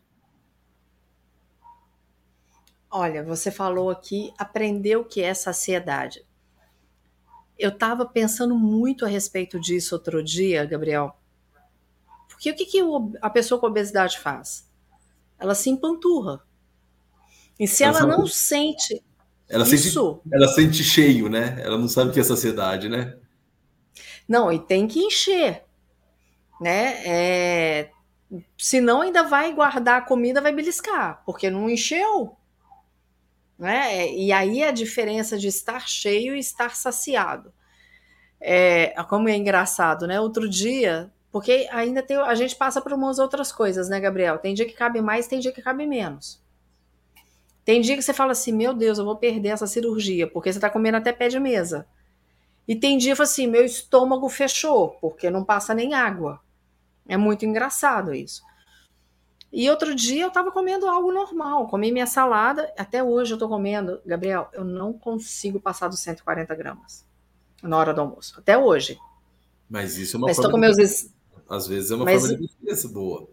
Olha, 2.97 3.21
você 3.21 3.51
falou 3.51 3.89
aqui, 3.89 4.33
aprender 4.37 4.95
o 4.95 5.03
que 5.03 5.21
é 5.21 5.33
saciedade. 5.33 6.25
Eu 7.59 7.71
estava 7.71 8.05
pensando 8.05 8.57
muito 8.57 9.03
a 9.03 9.09
respeito 9.09 9.59
disso 9.59 9.95
outro 9.95 10.23
dia, 10.23 10.63
Gabriel. 10.63 11.13
Porque 12.29 12.49
o 12.49 12.55
que, 12.55 12.65
que 12.65 12.79
a 13.21 13.29
pessoa 13.29 13.59
com 13.59 13.67
obesidade 13.67 14.17
faz? 14.17 14.71
Ela 15.37 15.53
se 15.53 15.69
empanturra. 15.69 16.41
E 17.59 17.67
se 17.67 17.83
ela, 17.83 17.99
ela 17.99 18.17
não 18.17 18.25
sente 18.27 19.03
ela 19.49 19.65
isso... 19.65 20.21
Sente, 20.23 20.33
ela 20.33 20.47
sente 20.47 20.81
cheio, 20.81 21.27
né? 21.27 21.57
Ela 21.59 21.77
não 21.77 21.89
sabe 21.89 22.11
o 22.11 22.13
que 22.13 22.21
é 22.21 22.23
saciedade, 22.23 22.87
né? 22.87 23.17
Não, 24.25 24.49
e 24.49 24.57
tem 24.57 24.87
que 24.87 25.01
encher, 25.01 25.65
né? 26.61 27.05
É... 27.05 27.91
Senão 28.57 29.01
ainda 29.01 29.23
vai 29.23 29.53
guardar 29.53 29.97
a 29.97 30.05
comida, 30.05 30.39
vai 30.39 30.55
beliscar, 30.55 31.21
porque 31.25 31.49
não 31.49 31.69
encheu. 31.69 32.37
Né? 33.57 34.11
E 34.13 34.31
aí 34.31 34.63
a 34.63 34.71
diferença 34.71 35.37
de 35.37 35.47
estar 35.47 35.87
cheio 35.87 36.35
e 36.35 36.39
estar 36.39 36.75
saciado. 36.75 37.53
É, 38.39 38.93
como 39.09 39.29
é 39.29 39.35
engraçado, 39.35 40.05
né? 40.05 40.19
Outro 40.19 40.47
dia, 40.47 41.11
porque 41.31 41.67
ainda 41.71 42.03
tem, 42.03 42.17
a 42.17 42.35
gente 42.35 42.55
passa 42.55 42.81
por 42.81 42.93
umas 42.93 43.19
outras 43.19 43.51
coisas, 43.51 43.89
né, 43.89 43.99
Gabriel? 43.99 44.37
Tem 44.37 44.53
dia 44.53 44.65
que 44.65 44.73
cabe 44.73 45.01
mais, 45.01 45.27
tem 45.27 45.39
dia 45.39 45.51
que 45.51 45.61
cabe 45.61 45.85
menos. 45.85 46.41
Tem 47.65 47.81
dia 47.81 47.95
que 47.95 48.03
você 48.03 48.13
fala 48.13 48.33
assim, 48.33 48.51
meu 48.51 48.73
Deus, 48.73 48.99
eu 48.99 49.05
vou 49.05 49.15
perder 49.15 49.49
essa 49.49 49.65
cirurgia, 49.65 50.27
porque 50.27 50.53
você 50.53 50.59
tá 50.59 50.69
comendo 50.69 50.97
até 50.97 51.11
pé 51.11 51.27
de 51.27 51.39
mesa. 51.39 51.87
E 52.67 52.75
tem 52.75 52.97
dia 52.97 53.15
que 53.15 53.21
assim, 53.21 53.47
meu 53.47 53.65
estômago 53.65 54.29
fechou, 54.29 54.91
porque 55.01 55.29
não 55.29 55.43
passa 55.43 55.73
nem 55.73 55.93
água. 55.93 56.39
É 57.07 57.17
muito 57.17 57.45
engraçado 57.45 58.13
isso. 58.13 58.43
E 59.57 59.69
outro 59.69 59.95
dia 59.95 60.23
eu 60.23 60.27
estava 60.27 60.51
comendo 60.51 60.85
algo 60.85 61.13
normal, 61.13 61.69
comi 61.69 61.89
minha 61.89 62.05
salada, 62.05 62.73
até 62.77 63.01
hoje 63.01 63.31
eu 63.31 63.35
estou 63.35 63.47
comendo, 63.47 64.01
Gabriel, 64.05 64.49
eu 64.51 64.65
não 64.65 64.91
consigo 64.91 65.61
passar 65.61 65.87
dos 65.87 66.01
140 66.01 66.53
gramas 66.55 67.05
na 67.63 67.77
hora 67.77 67.93
do 67.93 68.01
almoço, 68.01 68.37
até 68.37 68.57
hoje. 68.57 68.99
Mas 69.69 69.95
isso 69.95 70.17
é 70.17 70.19
uma 70.19 70.27
Mas 70.27 70.35
forma 70.35 70.51
com 70.51 70.57
meus... 70.57 70.75
de... 70.75 71.09
Às 71.49 71.67
vezes 71.67 71.89
é 71.89 71.95
uma 71.95 72.03
Mas... 72.03 72.23
forma 72.23 72.37
de 72.37 72.49
defesa 72.49 72.89
boa. 72.89 73.29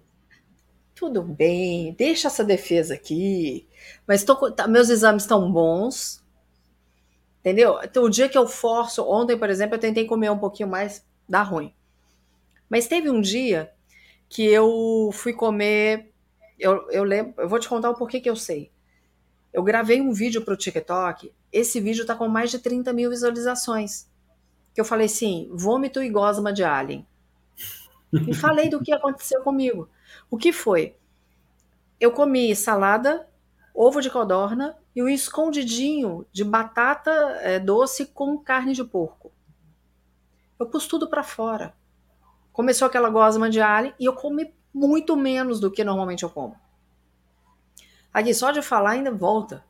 Tudo 0.94 1.24
bem, 1.24 1.92
deixa 1.94 2.28
essa 2.28 2.44
defesa 2.44 2.94
aqui. 2.94 3.66
Mas 4.06 4.22
tô... 4.22 4.52
Tá, 4.52 4.68
meus 4.68 4.90
exames 4.90 5.24
estão 5.24 5.50
bons, 5.50 6.22
entendeu? 7.40 7.80
Então, 7.82 8.04
o 8.04 8.08
dia 8.08 8.28
que 8.28 8.38
eu 8.38 8.46
forço, 8.46 9.02
ontem, 9.02 9.36
por 9.36 9.50
exemplo, 9.50 9.74
eu 9.74 9.80
tentei 9.80 10.06
comer 10.06 10.30
um 10.30 10.38
pouquinho 10.38 10.68
mais, 10.68 11.04
dá 11.28 11.42
ruim. 11.42 11.74
Mas 12.70 12.86
teve 12.86 13.10
um 13.10 13.20
dia 13.20 13.72
que 14.28 14.46
eu 14.46 15.10
fui 15.12 15.32
comer 15.32 16.11
eu, 16.62 16.88
eu 16.90 17.04
lembro, 17.04 17.34
eu 17.38 17.48
vou 17.48 17.58
te 17.58 17.68
contar 17.68 17.90
o 17.90 17.94
porquê 17.94 18.20
que 18.20 18.30
eu 18.30 18.36
sei. 18.36 18.70
Eu 19.52 19.62
gravei 19.62 20.00
um 20.00 20.12
vídeo 20.12 20.42
para 20.42 20.54
o 20.54 20.56
TikTok, 20.56 21.32
esse 21.52 21.80
vídeo 21.80 22.06
tá 22.06 22.14
com 22.14 22.28
mais 22.28 22.50
de 22.50 22.58
30 22.58 22.92
mil 22.92 23.10
visualizações. 23.10 24.08
Que 24.72 24.80
eu 24.80 24.84
falei 24.84 25.06
assim, 25.06 25.50
vômito 25.52 26.02
e 26.02 26.08
gosma 26.08 26.52
de 26.52 26.64
alien. 26.64 27.06
E 28.26 28.34
falei 28.34 28.68
do 28.68 28.82
que 28.82 28.92
aconteceu 28.92 29.42
comigo. 29.42 29.88
O 30.30 30.38
que 30.38 30.52
foi? 30.52 30.96
Eu 32.00 32.12
comi 32.12 32.54
salada, 32.56 33.28
ovo 33.74 34.00
de 34.00 34.10
codorna 34.10 34.76
e 34.94 35.02
um 35.02 35.08
escondidinho 35.08 36.26
de 36.32 36.44
batata 36.44 37.10
é, 37.40 37.58
doce 37.58 38.06
com 38.06 38.38
carne 38.38 38.72
de 38.72 38.84
porco. 38.84 39.32
Eu 40.58 40.66
pus 40.66 40.86
tudo 40.86 41.08
para 41.08 41.22
fora. 41.22 41.74
Começou 42.52 42.86
aquela 42.86 43.10
gosma 43.10 43.50
de 43.50 43.60
alho 43.60 43.94
e 43.98 44.04
eu 44.04 44.14
comi 44.14 44.54
muito 44.72 45.16
menos 45.16 45.60
do 45.60 45.70
que 45.70 45.84
normalmente 45.84 46.22
eu 46.22 46.30
como. 46.30 46.56
Aqui, 48.12 48.34
só 48.34 48.50
de 48.50 48.62
falar 48.62 48.90
ainda 48.90 49.10
volta. 49.10 49.64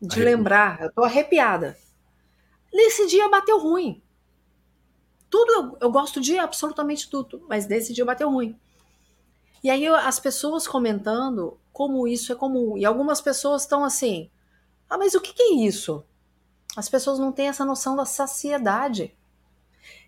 De 0.00 0.20
lembrar, 0.22 0.80
eu 0.80 0.92
tô 0.92 1.02
arrepiada. 1.02 1.76
Nesse 2.72 3.06
dia 3.06 3.28
bateu 3.28 3.58
ruim. 3.58 4.02
Tudo 5.28 5.52
eu, 5.52 5.78
eu, 5.80 5.90
gosto 5.90 6.20
de 6.20 6.38
absolutamente 6.38 7.10
tudo, 7.10 7.44
mas 7.48 7.66
nesse 7.66 7.92
dia 7.92 8.04
bateu 8.04 8.30
ruim. 8.30 8.58
E 9.62 9.68
aí 9.68 9.86
as 9.86 10.18
pessoas 10.20 10.66
comentando 10.66 11.58
como 11.72 12.06
isso 12.06 12.32
é 12.32 12.36
comum. 12.36 12.78
E 12.78 12.86
algumas 12.86 13.20
pessoas 13.20 13.62
estão 13.62 13.84
assim: 13.84 14.30
ah, 14.88 14.96
mas 14.96 15.14
o 15.14 15.20
que, 15.20 15.32
que 15.34 15.42
é 15.42 15.66
isso? 15.66 16.04
As 16.76 16.88
pessoas 16.88 17.18
não 17.18 17.32
têm 17.32 17.48
essa 17.48 17.64
noção 17.64 17.96
da 17.96 18.04
saciedade. 18.04 19.17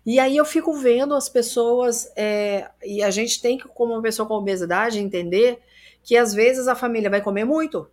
E 0.05 0.19
aí 0.19 0.35
eu 0.35 0.45
fico 0.45 0.73
vendo 0.73 1.13
as 1.13 1.29
pessoas, 1.29 2.11
é, 2.15 2.69
e 2.83 3.03
a 3.03 3.11
gente 3.11 3.41
tem 3.41 3.57
que, 3.57 3.67
como 3.67 3.93
uma 3.93 4.01
pessoa 4.01 4.27
com 4.27 4.33
obesidade, 4.33 4.99
entender 4.99 5.59
que 6.03 6.17
às 6.17 6.33
vezes 6.33 6.67
a 6.67 6.75
família 6.75 7.09
vai 7.09 7.21
comer 7.21 7.45
muito, 7.45 7.87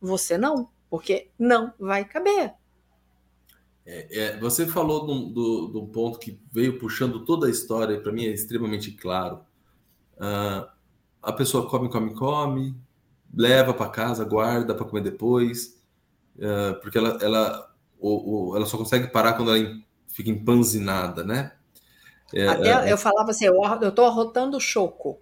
você 0.00 0.38
não, 0.38 0.68
porque 0.88 1.28
não 1.38 1.72
vai 1.78 2.04
caber. 2.04 2.54
É, 3.86 4.18
é, 4.18 4.36
você 4.38 4.66
falou 4.66 5.04
de 5.04 5.12
um, 5.12 5.30
do, 5.30 5.82
um, 5.82 5.86
ponto 5.86 6.18
que 6.18 6.40
veio 6.50 6.78
puxando 6.78 7.24
toda 7.24 7.46
a 7.46 7.50
história, 7.50 7.94
e 7.94 8.00
para 8.00 8.12
mim 8.12 8.24
é 8.24 8.30
extremamente 8.30 8.90
claro. 8.92 9.40
Uh, 10.16 10.66
a 11.22 11.32
pessoa 11.32 11.68
come, 11.68 11.90
come, 11.90 12.14
come, 12.14 12.74
leva 13.34 13.74
para 13.74 13.90
casa, 13.90 14.24
guarda 14.24 14.74
para 14.74 14.86
comer 14.86 15.02
depois, 15.02 15.78
uh, 16.36 16.80
porque 16.80 16.96
ela, 16.96 17.18
ela, 17.20 17.74
ou, 18.00 18.26
ou, 18.26 18.56
ela 18.56 18.64
só 18.64 18.78
consegue 18.78 19.08
parar 19.08 19.34
quando 19.34 19.54
ela 19.54 19.82
fica 20.14 20.30
empanzinada, 20.30 21.24
né? 21.24 21.52
É, 22.32 22.46
Até 22.46 22.88
é, 22.88 22.92
eu 22.92 22.96
falava 22.96 23.32
assim, 23.32 23.46
eu, 23.46 23.60
eu 23.82 23.92
tô 23.92 24.04
arrotando 24.04 24.60
choco, 24.60 25.20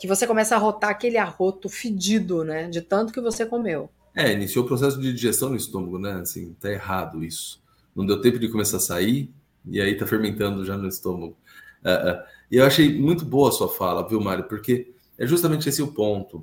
que 0.00 0.08
você 0.08 0.26
começa 0.26 0.54
a 0.54 0.58
arrotar 0.58 0.90
aquele 0.90 1.18
arroto 1.18 1.68
fedido, 1.68 2.42
né? 2.42 2.66
De 2.68 2.80
tanto 2.80 3.12
que 3.12 3.20
você 3.20 3.44
comeu. 3.44 3.90
É, 4.16 4.32
iniciou 4.32 4.64
o 4.64 4.66
processo 4.66 4.98
de 4.98 5.12
digestão 5.12 5.50
no 5.50 5.56
estômago, 5.56 5.98
né? 5.98 6.14
Assim, 6.14 6.54
tá 6.58 6.70
errado 6.70 7.22
isso. 7.22 7.62
Não 7.94 8.06
deu 8.06 8.20
tempo 8.20 8.38
de 8.38 8.48
começar 8.48 8.78
a 8.78 8.80
sair 8.80 9.30
e 9.66 9.78
aí 9.78 9.94
tá 9.94 10.06
fermentando 10.06 10.64
já 10.64 10.76
no 10.76 10.88
estômago. 10.88 11.36
É, 11.84 11.92
é. 11.92 12.24
E 12.50 12.56
eu 12.56 12.64
achei 12.64 12.98
muito 12.98 13.26
boa 13.26 13.50
a 13.50 13.52
sua 13.52 13.68
fala, 13.68 14.08
viu, 14.08 14.20
Mário? 14.20 14.44
Porque 14.44 14.94
é 15.18 15.26
justamente 15.26 15.68
esse 15.68 15.82
o 15.82 15.88
ponto. 15.88 16.38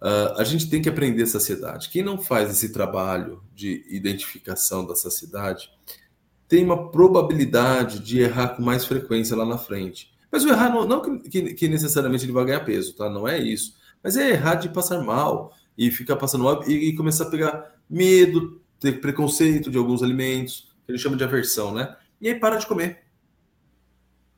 Uh, 0.00 0.34
a 0.36 0.44
gente 0.44 0.70
tem 0.70 0.80
que 0.80 0.88
aprender 0.88 1.26
saciedade. 1.26 1.88
Quem 1.88 2.02
não 2.02 2.20
faz 2.20 2.50
esse 2.50 2.72
trabalho 2.72 3.42
de 3.54 3.84
identificação 3.88 4.84
da 4.86 4.94
saciedade, 4.96 5.70
tem 6.52 6.62
uma 6.62 6.90
probabilidade 6.90 7.98
de 8.00 8.20
errar 8.20 8.48
com 8.48 8.62
mais 8.62 8.84
frequência 8.84 9.34
lá 9.34 9.46
na 9.46 9.56
frente. 9.56 10.12
Mas 10.30 10.44
o 10.44 10.50
errar 10.50 10.68
não, 10.68 10.86
não 10.86 11.00
que, 11.00 11.54
que, 11.54 11.66
necessariamente 11.66 12.26
ele 12.26 12.32
vai 12.32 12.44
ganhar 12.44 12.60
peso, 12.60 12.94
tá? 12.94 13.08
Não 13.08 13.26
é 13.26 13.38
isso. 13.38 13.74
Mas 14.04 14.18
é 14.18 14.32
errar 14.32 14.56
de 14.56 14.68
passar 14.68 15.02
mal 15.02 15.54
e 15.78 15.90
ficar 15.90 16.16
passando 16.16 16.44
mal 16.44 16.62
e, 16.68 16.90
e 16.90 16.94
começar 16.94 17.24
a 17.24 17.30
pegar 17.30 17.74
medo, 17.88 18.60
ter 18.78 19.00
preconceito 19.00 19.70
de 19.70 19.78
alguns 19.78 20.02
alimentos, 20.02 20.68
que 20.84 20.92
ele 20.92 20.98
chama 20.98 21.16
de 21.16 21.24
aversão, 21.24 21.72
né? 21.72 21.96
E 22.20 22.28
aí 22.28 22.38
para 22.38 22.56
de 22.56 22.66
comer. 22.66 22.98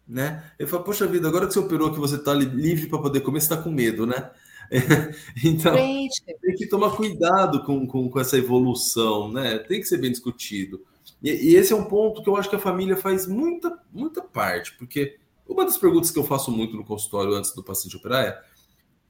Né? 0.07 0.45
Ele 0.57 0.69
fala, 0.69 0.85
poxa 0.85 1.09
vida, 1.09 1.27
agora 1.27 1.49
que 1.49 1.53
você 1.53 1.59
operou 1.59 1.93
que 1.93 1.99
você 1.99 2.15
está 2.15 2.33
livre 2.33 2.87
para 2.87 3.01
poder 3.01 3.23
comer, 3.23 3.41
você 3.41 3.47
está 3.47 3.57
com 3.57 3.73
medo, 3.73 4.07
né? 4.07 4.31
então, 5.45 5.75
Gente. 5.75 6.23
tem 6.25 6.55
que 6.55 6.69
tomar 6.69 6.91
cuidado 6.95 7.65
com, 7.65 7.85
com, 7.89 8.09
com 8.09 8.21
essa 8.21 8.39
evolução, 8.39 9.33
né? 9.33 9.59
Tem 9.59 9.81
que 9.81 9.89
ser 9.89 9.99
bem 9.99 10.13
discutido. 10.13 10.81
E, 11.23 11.31
e, 11.31 11.57
esse 11.57 11.73
é 11.73 11.77
um 11.77 11.85
ponto 11.85 12.23
que 12.23 12.29
eu 12.29 12.37
acho 12.37 12.49
que 12.49 12.57
a 12.57 12.61
família 12.61 12.97
faz 12.97 13.27
muita, 13.27 13.79
muita 13.93 14.23
parte, 14.23 14.77
porque 14.77 15.19
uma 15.47 15.65
das 15.65 15.77
perguntas 15.77 16.11
que 16.11 16.19
eu 16.19 16.25
faço 16.25 16.51
muito 16.51 16.77
no 16.77 16.85
consultório 16.85 17.35
antes 17.35 17.55
do 17.55 17.63
paciente 17.63 17.97
operar 17.97 18.25
é. 18.25 18.43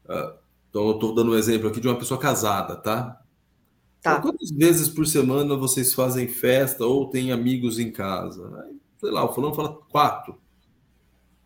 Uh, 0.06 0.44
então, 0.68 0.88
eu 0.88 0.94
estou 0.94 1.14
dando 1.14 1.30
um 1.30 1.36
exemplo 1.36 1.68
aqui 1.68 1.80
de 1.80 1.86
uma 1.86 1.96
pessoa 1.96 2.18
casada, 2.18 2.74
tá? 2.74 3.22
tá. 4.02 4.18
Então, 4.18 4.22
quantas 4.22 4.50
vezes 4.50 4.88
por 4.88 5.06
semana 5.06 5.54
vocês 5.54 5.94
fazem 5.94 6.26
festa 6.26 6.84
ou 6.84 7.08
têm 7.08 7.30
amigos 7.30 7.78
em 7.78 7.92
casa? 7.92 8.68
Sei 8.98 9.10
lá, 9.10 9.24
o 9.24 9.32
fulano 9.32 9.54
fala 9.54 9.72
quatro. 9.88 10.36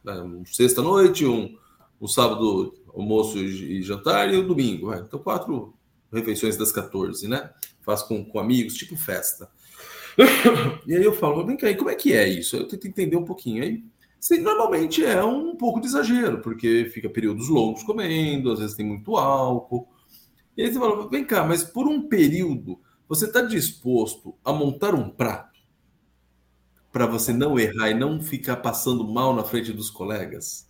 É, 0.07 0.23
um 0.23 0.47
sexta-noite, 0.47 1.27
um, 1.27 1.55
um 2.01 2.09
sábado, 2.09 2.75
almoço 2.95 3.37
e, 3.37 3.83
jantar, 3.83 4.33
e 4.33 4.39
o 4.39 4.45
um 4.45 4.47
domingo. 4.47 4.95
Então, 4.95 5.19
quatro 5.19 5.75
refeições 6.11 6.57
das 6.57 6.73
14, 6.73 7.29
né? 7.29 7.51
Faz 7.83 8.03
com, 8.03 8.25
com 8.25 8.39
amigos, 8.39 8.75
tipo 8.75 8.97
festa. 8.97 9.51
E 10.87 10.95
aí 10.97 11.05
eu 11.05 11.13
falo, 11.13 11.47
vem 11.47 11.57
cá, 11.57 11.73
como 11.77 11.91
é 11.91 11.95
que 11.95 12.13
é 12.13 12.29
isso? 12.29 12.57
Eu 12.57 12.67
tento 12.67 12.87
entender 12.89 13.17
um 13.17 13.25
pouquinho. 13.25 13.63
Aí 13.63 13.83
normalmente 14.43 15.05
é 15.05 15.23
um 15.23 15.57
pouco 15.57 15.81
de 15.81 15.87
exagero, 15.87 16.41
porque 16.41 16.91
fica 16.93 17.09
períodos 17.09 17.49
longos 17.49 17.83
comendo, 17.85 18.51
às 18.51 18.59
vezes 18.59 18.77
tem 18.77 18.85
muito 18.87 19.17
álcool. 19.17 19.89
E 20.57 20.63
aí 20.63 20.73
você 20.73 20.79
fala, 20.79 21.09
vem 21.11 21.25
cá, 21.25 21.45
mas 21.45 21.65
por 21.65 21.89
um 21.89 22.09
período, 22.09 22.81
você 23.09 23.27
está 23.27 23.43
disposto 23.43 24.37
a 24.45 24.53
montar 24.53 24.95
um 24.95 25.11
prato 25.11 25.59
para 26.93 27.07
você 27.07 27.33
não 27.33 27.59
errar 27.59 27.89
e 27.91 27.95
não 27.95 28.21
ficar 28.21 28.57
passando 28.57 29.03
mal 29.11 29.35
na 29.35 29.43
frente 29.43 29.73
dos 29.73 29.89
colegas? 29.89 30.69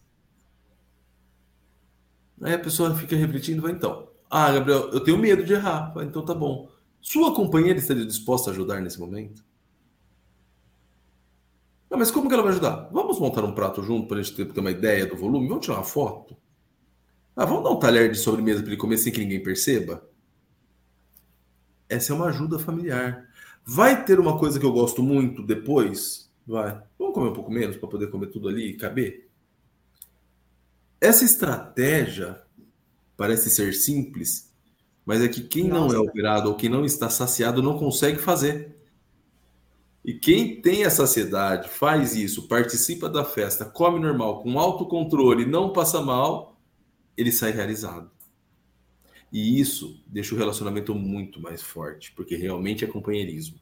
Aí 2.43 2.55
a 2.55 2.59
pessoa 2.59 2.95
fica 2.95 3.17
refletindo, 3.17 3.63
vai 3.63 3.73
então, 3.73 4.09
Ah, 4.31 4.53
Gabriel, 4.53 4.91
eu 4.93 5.01
tenho 5.01 5.19
medo 5.19 5.45
de 5.45 5.53
errar. 5.55 5.93
Então 6.03 6.25
tá 6.25 6.35
bom. 6.35 6.69
Sua 7.01 7.35
companheira 7.35 7.79
estaria 7.79 8.05
disposta 8.05 8.51
a 8.51 8.53
ajudar 8.53 8.81
nesse 8.81 8.99
momento? 8.99 9.45
Não, 11.91 11.99
mas 11.99 12.11
como 12.11 12.29
que 12.29 12.35
ela 12.35 12.43
vai 12.43 12.53
ajudar? 12.53 12.89
Vamos 12.93 13.19
montar 13.19 13.45
um 13.45 13.55
prato 13.55 13.83
junto 13.83 14.07
para 14.07 14.19
a 14.19 14.23
gente 14.23 14.37
ter, 14.37 14.53
ter 14.53 14.61
uma 14.61 14.71
ideia 14.71 15.07
do 15.07 15.17
volume? 15.17 15.49
Vamos 15.49 15.65
tirar 15.65 15.79
uma 15.79 15.85
foto? 15.85 16.37
Ah, 17.35 17.45
vamos 17.45 17.65
dar 17.65 17.71
um 17.71 17.79
talher 17.79 18.11
de 18.11 18.19
sobremesa 18.19 18.61
para 18.61 18.71
ele 18.71 18.81
comer 18.81 18.99
sem 18.99 19.13
que 19.13 19.21
ninguém 19.21 19.43
perceba? 19.43 20.07
Essa 21.89 22.13
é 22.13 22.17
uma 22.17 22.27
ajuda 22.27 22.59
familiar. 22.59 23.27
Vai 23.65 24.05
ter 24.05 24.21
uma 24.21 24.39
coisa 24.39 24.59
que 24.59 24.67
eu 24.67 24.73
gosto 24.73 25.03
muito 25.03 25.43
depois? 25.43 26.31
Vai. 26.47 26.83
Vamos 26.99 27.15
comer 27.15 27.31
um 27.31 27.35
pouco 27.35 27.51
menos 27.51 27.77
para 27.77 27.89
poder 27.89 28.11
comer 28.11 28.27
tudo 28.27 28.49
ali 28.49 28.71
e 28.71 28.77
caber? 28.77 29.29
Essa 31.01 31.25
estratégia 31.25 32.43
parece 33.17 33.49
ser 33.51 33.73
simples, 33.73 34.48
mas 35.09 35.23
é 35.23 35.29
que 35.29 35.41
quem 35.41 35.69
Nossa. 35.69 35.95
não 35.95 35.95
é 35.95 36.07
operado 36.07 36.51
ou 36.51 36.55
quem 36.55 36.69
não 36.69 36.85
está 36.85 37.09
saciado 37.09 37.63
não 37.63 37.79
consegue 37.79 38.19
fazer. 38.19 38.77
E 40.05 40.13
quem 40.13 40.61
tem 40.61 40.85
a 40.85 40.91
saciedade, 40.91 41.71
faz 41.71 42.15
isso, 42.15 42.47
participa 42.47 43.09
da 43.09 43.25
festa, 43.25 43.65
come 43.65 43.99
normal, 43.99 44.43
com 44.43 44.59
autocontrole, 44.59 45.47
não 45.47 45.73
passa 45.73 46.03
mal, 46.03 46.61
ele 47.17 47.33
sai 47.33 47.53
realizado. 47.53 48.11
E 49.33 49.59
isso 49.59 49.99
deixa 50.07 50.35
o 50.35 50.39
relacionamento 50.39 50.95
muito 50.95 51.41
mais 51.41 51.63
forte, 51.63 52.13
porque 52.13 52.37
realmente 52.37 52.85
é 52.85 52.87
companheirismo. 52.87 53.59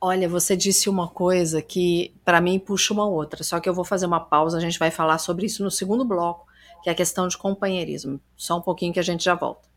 Olha, 0.00 0.28
você 0.28 0.56
disse 0.56 0.90
uma 0.90 1.06
coisa 1.06 1.62
que 1.62 2.12
para 2.24 2.40
mim 2.40 2.58
puxa 2.58 2.92
uma 2.92 3.06
outra, 3.06 3.44
só 3.44 3.60
que 3.60 3.68
eu 3.68 3.74
vou 3.74 3.84
fazer 3.84 4.06
uma 4.06 4.18
pausa, 4.18 4.58
a 4.58 4.60
gente 4.60 4.80
vai 4.80 4.90
falar 4.90 5.18
sobre 5.18 5.46
isso 5.46 5.62
no 5.62 5.70
segundo 5.70 6.04
bloco, 6.04 6.49
que 6.82 6.88
é 6.88 6.92
a 6.92 6.94
questão 6.94 7.28
de 7.28 7.36
companheirismo. 7.36 8.20
Só 8.36 8.58
um 8.58 8.60
pouquinho 8.60 8.92
que 8.92 9.00
a 9.00 9.02
gente 9.02 9.24
já 9.24 9.34
volta. 9.34 9.68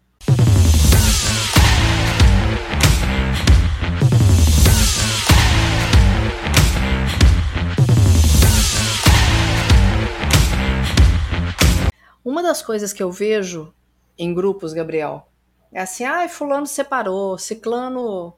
Uma 12.24 12.42
das 12.42 12.62
coisas 12.62 12.94
que 12.94 13.04
eu 13.04 13.12
vejo 13.12 13.74
em 14.18 14.34
grupos, 14.34 14.72
Gabriel, 14.72 15.28
é 15.72 15.82
assim, 15.82 16.06
ah, 16.06 16.28
fulano 16.30 16.66
separou, 16.66 17.38
ciclano 17.38 18.34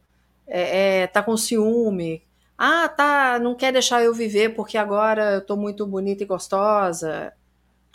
é, 0.47 1.01
é, 1.03 1.07
tá 1.07 1.21
com 1.21 1.37
ciúme, 1.37 2.23
ah, 2.57 2.87
tá, 2.87 3.37
não 3.39 3.53
quer 3.53 3.71
deixar 3.71 4.03
eu 4.03 4.13
viver 4.13 4.55
porque 4.55 4.77
agora 4.77 5.35
eu 5.35 5.45
tô 5.45 5.55
muito 5.55 5.85
bonita 5.85 6.23
e 6.23 6.25
gostosa, 6.25 7.33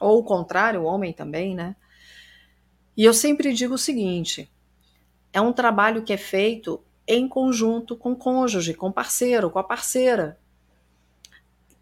ou 0.01 0.19
o 0.19 0.25
contrário, 0.25 0.81
o 0.81 0.85
homem 0.85 1.13
também, 1.13 1.55
né? 1.55 1.77
E 2.97 3.05
eu 3.05 3.15
sempre 3.15 3.53
digo 3.53 3.75
o 3.75 3.79
seguinte: 3.79 4.51
é 5.33 5.41
um 5.41 5.53
trabalho 5.53 6.03
que 6.03 6.13
é 6.13 6.17
feito 6.17 6.83
em 7.07 7.29
conjunto 7.29 7.97
com 7.97 8.13
o 8.13 8.17
cônjuge, 8.17 8.75
com 8.75 8.89
o 8.89 8.93
parceiro, 8.93 9.51
com 9.51 9.59
a 9.59 9.65
parceira. 9.65 10.39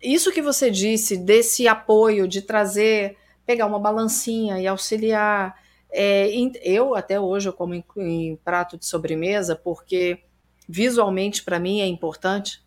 Isso 0.02 0.32
que 0.32 0.42
você 0.42 0.70
disse 0.70 1.16
desse 1.16 1.66
apoio 1.66 2.28
de 2.28 2.42
trazer 2.42 3.16
pegar 3.44 3.66
uma 3.66 3.78
balancinha 3.78 4.60
e 4.60 4.66
auxiliar. 4.66 5.56
É, 5.90 6.28
eu 6.62 6.94
até 6.94 7.18
hoje 7.18 7.48
eu 7.48 7.52
como 7.52 7.74
em, 7.74 7.82
em 7.96 8.36
prato 8.36 8.76
de 8.76 8.84
sobremesa 8.84 9.56
porque 9.56 10.22
visualmente 10.68 11.42
para 11.42 11.58
mim 11.58 11.80
é 11.80 11.86
importante. 11.86 12.62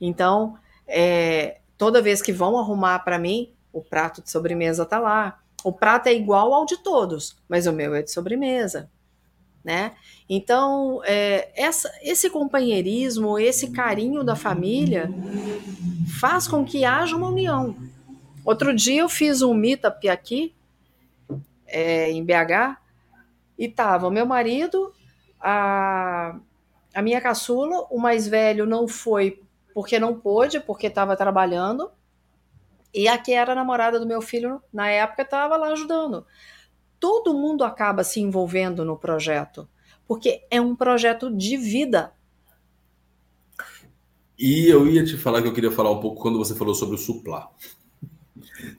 Então, 0.00 0.56
é, 0.88 1.60
toda 1.76 2.00
vez 2.00 2.22
que 2.22 2.32
vão 2.32 2.58
arrumar 2.58 3.00
para 3.00 3.18
mim, 3.18 3.52
o 3.72 3.82
prato 3.82 4.22
de 4.22 4.30
sobremesa 4.30 4.84
tá 4.84 4.98
lá. 4.98 5.40
O 5.62 5.72
prato 5.72 6.08
é 6.08 6.14
igual 6.14 6.54
ao 6.54 6.64
de 6.64 6.78
todos, 6.78 7.36
mas 7.48 7.66
o 7.66 7.72
meu 7.72 7.94
é 7.94 8.02
de 8.02 8.10
sobremesa, 8.10 8.90
né? 9.62 9.92
Então, 10.28 11.02
é, 11.04 11.50
essa, 11.54 11.92
esse 12.02 12.30
companheirismo, 12.30 13.38
esse 13.38 13.70
carinho 13.70 14.24
da 14.24 14.34
família 14.34 15.10
faz 16.18 16.48
com 16.48 16.64
que 16.64 16.84
haja 16.84 17.16
uma 17.16 17.28
união. 17.28 17.76
Outro 18.44 18.74
dia 18.74 19.02
eu 19.02 19.08
fiz 19.08 19.42
um 19.42 19.52
meetup 19.52 20.08
aqui, 20.08 20.54
é, 21.66 22.10
em 22.10 22.24
BH, 22.24 22.78
e 23.58 23.68
tava 23.68 24.10
meu 24.10 24.24
marido, 24.24 24.94
a, 25.38 26.36
a 26.94 27.02
minha 27.02 27.20
caçula, 27.20 27.86
o 27.90 27.98
mais 27.98 28.26
velho 28.26 28.64
não 28.64 28.88
foi 28.88 29.42
porque 29.74 29.98
não 29.98 30.18
pôde, 30.18 30.58
porque 30.58 30.86
estava 30.86 31.16
trabalhando, 31.16 31.90
e 32.92 33.08
a 33.08 33.16
que 33.16 33.32
era 33.32 33.52
a 33.52 33.54
namorada 33.54 33.98
do 33.98 34.06
meu 34.06 34.20
filho, 34.20 34.62
na 34.72 34.88
época, 34.88 35.22
estava 35.22 35.56
lá 35.56 35.68
ajudando. 35.68 36.26
Todo 36.98 37.34
mundo 37.34 37.64
acaba 37.64 38.04
se 38.04 38.20
envolvendo 38.20 38.84
no 38.84 38.96
projeto, 38.96 39.68
porque 40.06 40.44
é 40.50 40.60
um 40.60 40.74
projeto 40.74 41.34
de 41.34 41.56
vida. 41.56 42.12
E 44.38 44.66
eu 44.68 44.86
ia 44.86 45.04
te 45.04 45.16
falar 45.16 45.42
que 45.42 45.48
eu 45.48 45.52
queria 45.52 45.70
falar 45.70 45.90
um 45.90 46.00
pouco 46.00 46.20
quando 46.20 46.38
você 46.38 46.54
falou 46.54 46.74
sobre 46.74 46.94
o 46.94 46.98
suplar. 46.98 47.50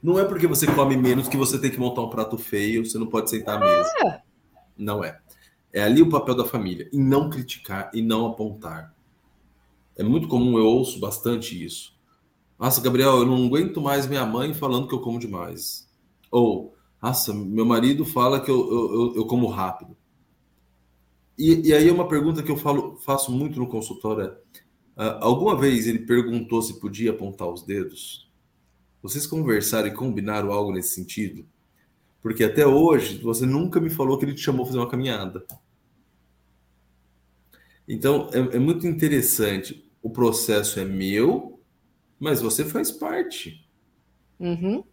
Não 0.02 0.18
é 0.18 0.24
porque 0.24 0.46
você 0.46 0.66
come 0.66 0.96
menos 0.96 1.28
que 1.28 1.36
você 1.36 1.58
tem 1.58 1.70
que 1.70 1.78
montar 1.78 2.02
um 2.02 2.10
prato 2.10 2.36
feio, 2.36 2.84
você 2.84 2.98
não 2.98 3.06
pode 3.06 3.30
sentar 3.30 3.56
à 3.56 3.60
mesa. 3.60 3.92
É. 4.04 4.20
Não 4.76 5.04
é. 5.04 5.18
É 5.72 5.82
ali 5.82 6.02
o 6.02 6.08
papel 6.08 6.34
da 6.34 6.44
família, 6.44 6.88
em 6.92 7.00
não 7.00 7.30
criticar 7.30 7.90
e 7.94 8.02
não 8.02 8.26
apontar. 8.26 8.94
É 9.96 10.02
muito 10.02 10.28
comum, 10.28 10.58
eu 10.58 10.66
ouço 10.66 10.98
bastante 10.98 11.64
isso. 11.64 11.91
Nossa, 12.58 12.80
Gabriel, 12.80 13.18
eu 13.18 13.26
não 13.26 13.46
aguento 13.46 13.80
mais 13.80 14.06
minha 14.06 14.24
mãe 14.24 14.54
falando 14.54 14.86
que 14.86 14.94
eu 14.94 15.00
como 15.00 15.18
demais. 15.18 15.88
Ou, 16.30 16.74
nossa, 17.02 17.34
meu 17.34 17.64
marido 17.64 18.04
fala 18.04 18.40
que 18.40 18.50
eu, 18.50 18.58
eu, 18.58 19.16
eu 19.16 19.26
como 19.26 19.48
rápido. 19.48 19.96
E, 21.36 21.68
e, 21.68 21.72
aí 21.72 21.90
uma 21.90 22.06
pergunta 22.06 22.42
que 22.42 22.50
eu 22.50 22.56
falo, 22.56 22.96
faço 22.98 23.32
muito 23.32 23.58
no 23.58 23.66
consultório 23.66 24.24
é, 24.24 24.26
uh, 25.02 25.18
alguma 25.20 25.56
vez 25.58 25.86
ele 25.86 26.00
perguntou 26.00 26.62
se 26.62 26.78
podia 26.78 27.10
apontar 27.10 27.48
os 27.48 27.62
dedos? 27.62 28.30
Vocês 29.02 29.26
conversaram 29.26 29.88
e 29.88 29.94
combinaram 29.94 30.52
algo 30.52 30.72
nesse 30.72 30.94
sentido? 30.94 31.44
Porque 32.20 32.44
até 32.44 32.64
hoje 32.66 33.18
você 33.18 33.44
nunca 33.44 33.80
me 33.80 33.90
falou 33.90 34.16
que 34.16 34.24
ele 34.24 34.34
te 34.34 34.42
chamou 34.42 34.60
para 34.60 34.66
fazer 34.66 34.78
uma 34.78 34.90
caminhada. 34.90 35.44
Então 37.88 38.30
é, 38.32 38.56
é 38.56 38.58
muito 38.58 38.86
interessante. 38.86 39.84
O 40.00 40.10
processo 40.10 40.78
é 40.78 40.84
meu, 40.84 41.51
mas 42.22 42.40
você 42.40 42.64
faz 42.64 42.92
parte. 42.92 43.68
Uhum. 44.38 44.84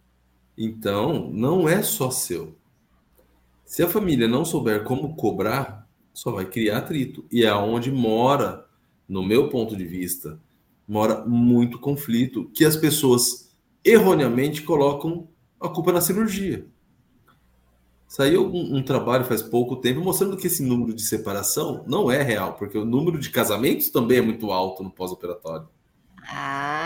Então 0.58 1.30
não 1.30 1.68
é 1.68 1.80
só 1.80 2.10
seu. 2.10 2.56
Se 3.64 3.84
a 3.84 3.88
família 3.88 4.26
não 4.26 4.44
souber 4.44 4.82
como 4.82 5.14
cobrar, 5.14 5.88
só 6.12 6.32
vai 6.32 6.44
criar 6.44 6.78
atrito. 6.78 7.24
E 7.30 7.44
é 7.44 7.54
onde 7.54 7.92
mora, 7.92 8.66
no 9.08 9.22
meu 9.22 9.48
ponto 9.48 9.76
de 9.76 9.84
vista, 9.84 10.40
mora 10.88 11.24
muito 11.24 11.78
conflito 11.78 12.50
que 12.52 12.64
as 12.64 12.74
pessoas 12.74 13.54
erroneamente 13.84 14.62
colocam 14.62 15.28
a 15.60 15.68
culpa 15.68 15.92
na 15.92 16.00
cirurgia. 16.00 16.66
Saiu 18.08 18.44
um, 18.44 18.78
um, 18.78 18.82
trabalho 18.82 19.24
faz 19.24 19.40
pouco 19.40 19.76
tempo 19.76 20.00
mostrando 20.00 20.36
que 20.36 20.48
esse 20.48 20.64
número 20.64 20.92
de 20.92 21.02
separação 21.02 21.84
não 21.86 22.10
é 22.10 22.22
real, 22.22 22.54
porque 22.54 22.76
o 22.76 22.84
número 22.84 23.20
de 23.20 23.30
casamentos 23.30 23.88
também 23.88 24.18
é 24.18 24.22
muito 24.22 24.50
alto 24.50 24.82
no 24.82 24.90
pós-operatório. 24.90 25.68
Ah, 26.28 26.79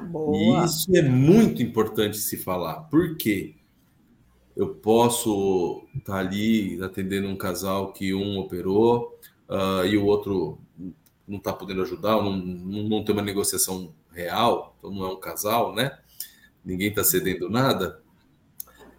boa. 0.00 0.64
isso 0.64 0.94
é 0.96 1.02
muito 1.02 1.62
importante 1.62 2.16
se 2.16 2.36
falar. 2.36 2.82
Por 2.84 3.16
quê? 3.16 3.56
Eu 4.56 4.74
posso 4.74 5.84
estar 5.96 6.14
tá 6.14 6.18
ali 6.18 6.80
atendendo 6.82 7.28
um 7.28 7.36
casal 7.36 7.92
que 7.92 8.14
um 8.14 8.38
operou 8.38 9.18
uh, 9.48 9.84
e 9.84 9.96
o 9.96 10.04
outro 10.04 10.58
não 11.26 11.38
está 11.38 11.52
podendo 11.52 11.82
ajudar, 11.82 12.22
não, 12.22 12.36
não 12.36 13.04
tem 13.04 13.14
uma 13.14 13.22
negociação 13.22 13.92
real, 14.12 14.76
então 14.78 14.90
não 14.92 15.04
é 15.04 15.12
um 15.12 15.18
casal, 15.18 15.74
né? 15.74 15.98
ninguém 16.64 16.88
está 16.88 17.04
cedendo 17.04 17.50
nada, 17.50 18.00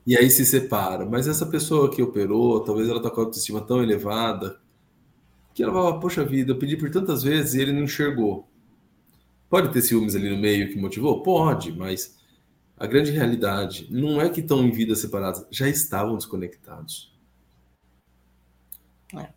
e 0.05 0.15
aí 0.15 0.29
se 0.29 0.45
separa. 0.45 1.05
Mas 1.05 1.27
essa 1.27 1.45
pessoa 1.45 1.89
que 1.89 2.01
operou, 2.01 2.59
talvez 2.63 2.87
ela 2.87 2.97
está 2.97 3.09
com 3.09 3.21
a 3.21 3.23
autoestima 3.23 3.61
tão 3.61 3.81
elevada, 3.81 4.59
que 5.53 5.63
ela 5.63 5.73
fala, 5.73 5.99
poxa 5.99 6.23
vida, 6.23 6.51
eu 6.51 6.59
pedi 6.59 6.77
por 6.77 6.91
tantas 6.91 7.23
vezes 7.23 7.55
e 7.55 7.61
ele 7.61 7.71
não 7.71 7.83
enxergou. 7.83 8.47
Pode 9.49 9.71
ter 9.71 9.81
ciúmes 9.81 10.15
ali 10.15 10.29
no 10.29 10.37
meio 10.37 10.69
que 10.69 10.79
motivou? 10.79 11.21
Pode, 11.21 11.71
mas 11.71 12.17
a 12.77 12.85
grande 12.85 13.11
realidade 13.11 13.87
não 13.89 14.19
é 14.19 14.29
que 14.29 14.41
estão 14.41 14.63
em 14.63 14.71
vidas 14.71 14.99
separadas, 14.99 15.45
já 15.49 15.67
estavam 15.67 16.15
desconectados. 16.17 17.13
É. 19.15 19.29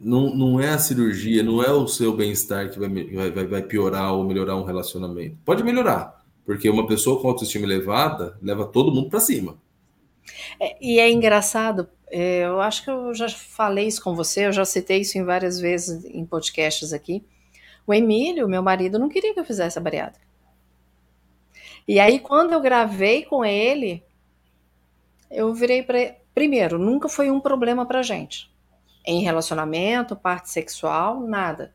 Não, 0.00 0.34
não 0.34 0.60
é 0.60 0.70
a 0.70 0.78
cirurgia, 0.78 1.42
não 1.42 1.62
é 1.62 1.70
o 1.70 1.86
seu 1.86 2.16
bem-estar 2.16 2.70
que 2.70 2.78
vai, 2.78 2.88
vai, 3.30 3.46
vai 3.46 3.62
piorar 3.62 4.14
ou 4.14 4.24
melhorar 4.24 4.56
um 4.56 4.64
relacionamento. 4.64 5.36
Pode 5.44 5.62
melhorar, 5.62 6.24
porque 6.44 6.68
uma 6.68 6.86
pessoa 6.86 7.20
com 7.20 7.28
autoestima 7.28 7.66
elevada 7.66 8.38
leva 8.40 8.66
todo 8.66 8.92
mundo 8.92 9.10
para 9.10 9.20
cima. 9.20 9.58
É, 10.60 10.76
e 10.80 10.98
é 10.98 11.10
engraçado, 11.10 11.88
é, 12.10 12.44
eu 12.44 12.60
acho 12.60 12.84
que 12.84 12.90
eu 12.90 13.14
já 13.14 13.28
falei 13.28 13.86
isso 13.86 14.02
com 14.02 14.14
você, 14.14 14.46
eu 14.46 14.52
já 14.52 14.64
citei 14.64 15.00
isso 15.00 15.18
em 15.18 15.24
várias 15.24 15.60
vezes 15.60 16.04
em 16.04 16.24
podcasts 16.24 16.92
aqui. 16.92 17.24
O 17.88 17.94
Emílio, 17.94 18.46
meu 18.46 18.62
marido, 18.62 18.98
não 18.98 19.08
queria 19.08 19.32
que 19.32 19.40
eu 19.40 19.44
fizesse 19.46 19.78
a 19.78 19.80
bariátrica. 19.80 20.26
E 21.88 21.98
aí, 21.98 22.20
quando 22.20 22.52
eu 22.52 22.60
gravei 22.60 23.24
com 23.24 23.42
ele, 23.42 24.04
eu 25.30 25.54
virei 25.54 25.82
para 25.82 26.14
primeiro, 26.34 26.78
nunca 26.78 27.08
foi 27.08 27.30
um 27.30 27.40
problema 27.40 27.86
pra 27.86 28.02
gente. 28.02 28.52
Em 29.06 29.22
relacionamento, 29.22 30.14
parte 30.14 30.50
sexual, 30.50 31.20
nada. 31.20 31.74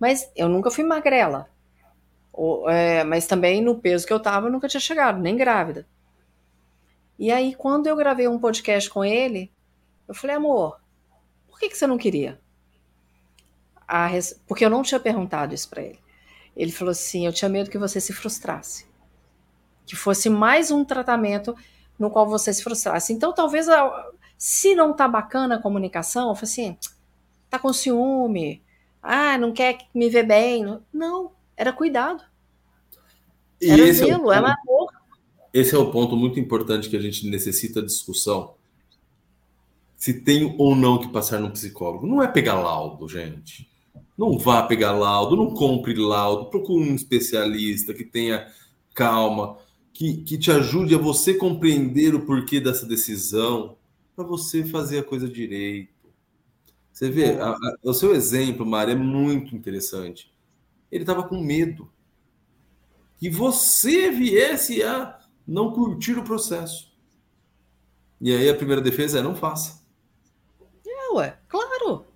Mas 0.00 0.32
eu 0.34 0.48
nunca 0.48 0.70
fui 0.70 0.82
magrela. 0.82 1.50
Ou, 2.32 2.70
é, 2.70 3.04
mas 3.04 3.26
também 3.26 3.60
no 3.60 3.78
peso 3.78 4.06
que 4.06 4.12
eu 4.14 4.20
tava, 4.20 4.46
eu 4.46 4.52
nunca 4.52 4.66
tinha 4.66 4.80
chegado, 4.80 5.20
nem 5.20 5.36
grávida. 5.36 5.86
E 7.18 7.30
aí, 7.30 7.54
quando 7.54 7.86
eu 7.86 7.96
gravei 7.96 8.26
um 8.26 8.38
podcast 8.38 8.88
com 8.88 9.04
ele, 9.04 9.52
eu 10.08 10.14
falei, 10.14 10.36
amor, 10.36 10.80
por 11.46 11.58
que, 11.58 11.68
que 11.68 11.76
você 11.76 11.86
não 11.86 11.98
queria? 11.98 12.40
Res... 13.88 14.40
Porque 14.46 14.64
eu 14.64 14.70
não 14.70 14.82
tinha 14.82 15.00
perguntado 15.00 15.54
isso 15.54 15.68
para 15.68 15.82
ele. 15.82 15.98
Ele 16.56 16.72
falou 16.72 16.92
assim: 16.92 17.26
eu 17.26 17.32
tinha 17.32 17.48
medo 17.48 17.70
que 17.70 17.78
você 17.78 18.00
se 18.00 18.12
frustrasse. 18.12 18.86
Que 19.86 19.96
fosse 19.96 20.28
mais 20.28 20.70
um 20.70 20.84
tratamento 20.84 21.56
no 21.98 22.10
qual 22.10 22.28
você 22.28 22.52
se 22.52 22.62
frustrasse. 22.62 23.12
Então, 23.12 23.32
talvez, 23.32 23.66
se 24.36 24.74
não 24.74 24.92
tá 24.92 25.08
bacana 25.08 25.56
a 25.56 25.62
comunicação, 25.62 26.28
eu 26.28 26.34
falei 26.34 26.50
assim: 26.50 26.76
tá 27.48 27.58
com 27.58 27.72
ciúme, 27.72 28.62
ah, 29.02 29.38
não 29.38 29.52
quer 29.52 29.78
me 29.94 30.08
ver 30.08 30.24
bem. 30.24 30.78
Não, 30.92 31.32
era 31.56 31.72
cuidado. 31.72 32.22
E 33.60 33.70
era 33.70 33.92
zelo, 33.92 34.32
é 34.32 34.36
era 34.36 34.54
amor. 34.54 34.92
Esse 35.52 35.74
é 35.74 35.78
o 35.78 35.90
ponto 35.90 36.16
muito 36.16 36.38
importante 36.38 36.88
que 36.88 36.96
a 36.96 37.00
gente 37.00 37.28
necessita 37.28 37.82
discussão. 37.82 38.54
Se 39.96 40.20
tem 40.20 40.54
ou 40.58 40.76
não 40.76 40.98
que 40.98 41.08
passar 41.08 41.40
no 41.40 41.50
psicólogo. 41.50 42.06
Não 42.06 42.22
é 42.22 42.28
pegar 42.28 42.60
laudo, 42.60 43.08
gente. 43.08 43.68
Não 44.18 44.36
vá 44.36 44.64
pegar 44.64 44.90
laudo, 44.90 45.36
não 45.36 45.54
compre 45.54 45.94
laudo, 45.94 46.50
procure 46.50 46.90
um 46.90 46.94
especialista 46.96 47.94
que 47.94 48.04
tenha 48.04 48.52
calma, 48.92 49.56
que, 49.92 50.24
que 50.24 50.36
te 50.36 50.50
ajude 50.50 50.92
a 50.96 50.98
você 50.98 51.34
compreender 51.34 52.16
o 52.16 52.26
porquê 52.26 52.58
dessa 52.58 52.84
decisão, 52.84 53.78
para 54.16 54.24
você 54.24 54.64
fazer 54.64 54.98
a 54.98 55.04
coisa 55.04 55.28
direito. 55.28 55.94
Você 56.92 57.08
vê, 57.08 57.40
a, 57.40 57.50
a, 57.50 57.74
o 57.84 57.94
seu 57.94 58.12
exemplo, 58.12 58.66
Mari, 58.66 58.90
é 58.90 58.96
muito 58.96 59.54
interessante. 59.54 60.34
Ele 60.90 61.04
estava 61.04 61.22
com 61.22 61.40
medo 61.40 61.88
que 63.18 63.30
você 63.30 64.10
viesse 64.10 64.82
a 64.82 65.16
não 65.46 65.70
curtir 65.70 66.18
o 66.18 66.24
processo. 66.24 66.92
E 68.20 68.34
aí 68.34 68.48
a 68.48 68.54
primeira 68.56 68.82
defesa 68.82 69.20
é 69.20 69.22
não 69.22 69.36
faça. 69.36 69.80
É, 70.84 71.12
ué, 71.12 71.38
claro. 71.46 72.07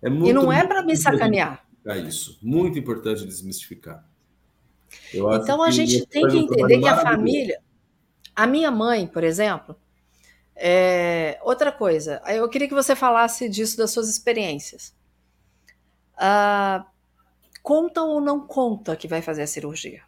É 0.00 0.08
muito, 0.08 0.28
e 0.28 0.32
não 0.32 0.52
é 0.52 0.66
para 0.66 0.82
me 0.82 0.96
sacanear. 0.96 1.66
É 1.86 1.98
isso. 1.98 2.38
Muito 2.42 2.78
importante 2.78 3.24
desmistificar. 3.24 4.04
então 5.12 5.62
a 5.62 5.70
gente 5.70 6.06
tem 6.06 6.26
que 6.26 6.38
entender 6.38 6.80
que 6.80 6.88
a 6.88 6.96
família. 6.96 7.60
A 8.34 8.46
minha 8.46 8.70
mãe, 8.70 9.06
por 9.06 9.24
exemplo, 9.24 9.74
é, 10.54 11.38
outra 11.42 11.72
coisa, 11.72 12.20
eu 12.28 12.48
queria 12.48 12.68
que 12.68 12.74
você 12.74 12.94
falasse 12.94 13.48
disso 13.48 13.76
das 13.76 13.90
suas 13.90 14.08
experiências. 14.08 14.94
Ah, 16.16 16.84
conta 17.62 18.02
ou 18.02 18.20
não 18.20 18.46
conta 18.46 18.96
que 18.96 19.06
vai 19.06 19.22
fazer 19.22 19.42
a 19.42 19.46
cirurgia? 19.46 20.02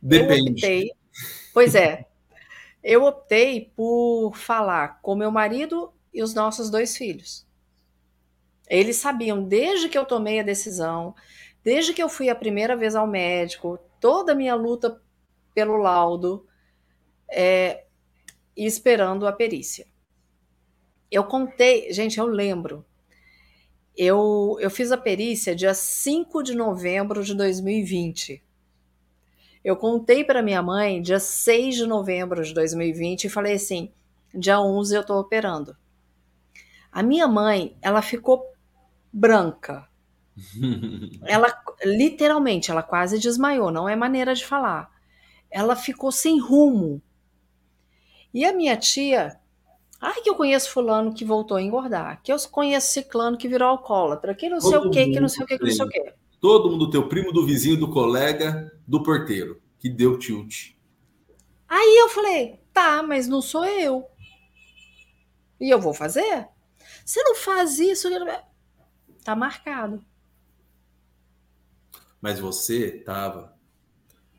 Depende. 0.00 0.40
Eu 0.40 0.52
optei, 0.52 0.90
pois 1.52 1.74
é, 1.74 2.06
eu 2.84 3.04
optei 3.04 3.72
por 3.74 4.36
falar 4.36 5.00
com 5.02 5.16
meu 5.16 5.30
marido 5.30 5.92
e 6.14 6.22
os 6.22 6.32
nossos 6.34 6.70
dois 6.70 6.96
filhos. 6.96 7.47
Eles 8.68 8.96
sabiam 8.96 9.42
desde 9.42 9.88
que 9.88 9.96
eu 9.96 10.04
tomei 10.04 10.40
a 10.40 10.44
decisão, 10.44 11.14
desde 11.64 11.92
que 11.92 12.02
eu 12.02 12.08
fui 12.08 12.28
a 12.28 12.34
primeira 12.34 12.76
vez 12.76 12.94
ao 12.94 13.06
médico, 13.06 13.78
toda 14.00 14.32
a 14.32 14.34
minha 14.34 14.54
luta 14.54 15.00
pelo 15.54 15.76
laudo 15.76 16.46
é, 17.30 17.84
e 18.56 18.66
esperando 18.66 19.26
a 19.26 19.32
perícia. 19.32 19.86
Eu 21.10 21.24
contei, 21.24 21.92
gente, 21.92 22.18
eu 22.18 22.26
lembro. 22.26 22.84
Eu, 23.96 24.56
eu 24.60 24.70
fiz 24.70 24.92
a 24.92 24.96
perícia 24.96 25.56
dia 25.56 25.74
5 25.74 26.42
de 26.42 26.54
novembro 26.54 27.24
de 27.24 27.34
2020. 27.34 28.42
Eu 29.64 29.76
contei 29.76 30.22
para 30.22 30.42
minha 30.42 30.62
mãe 30.62 31.02
dia 31.02 31.18
6 31.18 31.76
de 31.76 31.86
novembro 31.86 32.44
de 32.44 32.54
2020 32.54 33.24
e 33.24 33.28
falei 33.28 33.54
assim: 33.54 33.90
dia 34.32 34.60
11 34.60 34.94
eu 34.94 35.00
estou 35.00 35.18
operando. 35.18 35.76
A 36.92 37.02
minha 37.02 37.26
mãe, 37.26 37.76
ela 37.82 38.00
ficou 38.00 38.46
branca. 39.18 39.88
ela 41.26 41.52
literalmente, 41.84 42.70
ela 42.70 42.82
quase 42.82 43.18
desmaiou, 43.18 43.70
não 43.70 43.88
é 43.88 43.96
maneira 43.96 44.34
de 44.34 44.46
falar. 44.46 44.90
Ela 45.50 45.74
ficou 45.74 46.12
sem 46.12 46.40
rumo. 46.40 47.02
E 48.32 48.44
a 48.44 48.52
minha 48.52 48.76
tia, 48.76 49.40
ai 50.00 50.20
que 50.20 50.30
eu 50.30 50.34
conheço 50.34 50.70
fulano 50.70 51.12
que 51.12 51.24
voltou 51.24 51.56
a 51.56 51.62
engordar, 51.62 52.22
que 52.22 52.32
eu 52.32 52.36
conheço 52.50 52.92
ciclano 52.92 53.36
que 53.36 53.48
virou 53.48 53.68
alcoólatra, 53.68 54.34
que 54.34 54.48
não 54.48 54.60
sei 54.60 54.76
o 54.78 54.90
que, 54.90 55.06
que 55.06 55.20
não 55.20 55.28
sei 55.28 55.44
o 55.44 55.46
que, 55.46 55.58
que 55.58 55.64
não 55.64 55.72
sei 55.72 55.86
o 55.86 55.88
que. 55.88 56.12
Todo 56.40 56.70
mundo, 56.70 56.90
teu 56.90 57.08
primo, 57.08 57.32
do 57.32 57.44
vizinho, 57.44 57.76
do 57.76 57.90
colega, 57.90 58.70
do 58.86 59.02
porteiro, 59.02 59.60
que 59.78 59.88
deu 59.88 60.18
tilt. 60.18 60.72
Aí 61.68 61.98
eu 62.00 62.08
falei, 62.08 62.60
tá, 62.72 63.02
mas 63.02 63.26
não 63.26 63.42
sou 63.42 63.64
eu. 63.64 64.06
E 65.60 65.68
eu 65.68 65.80
vou 65.80 65.92
fazer? 65.92 66.46
Você 67.04 67.20
não 67.24 67.34
faz 67.34 67.80
isso? 67.80 68.08
Tá 69.28 69.36
marcado. 69.36 70.02
Mas 72.18 72.40
você 72.40 72.96
estava 72.96 73.54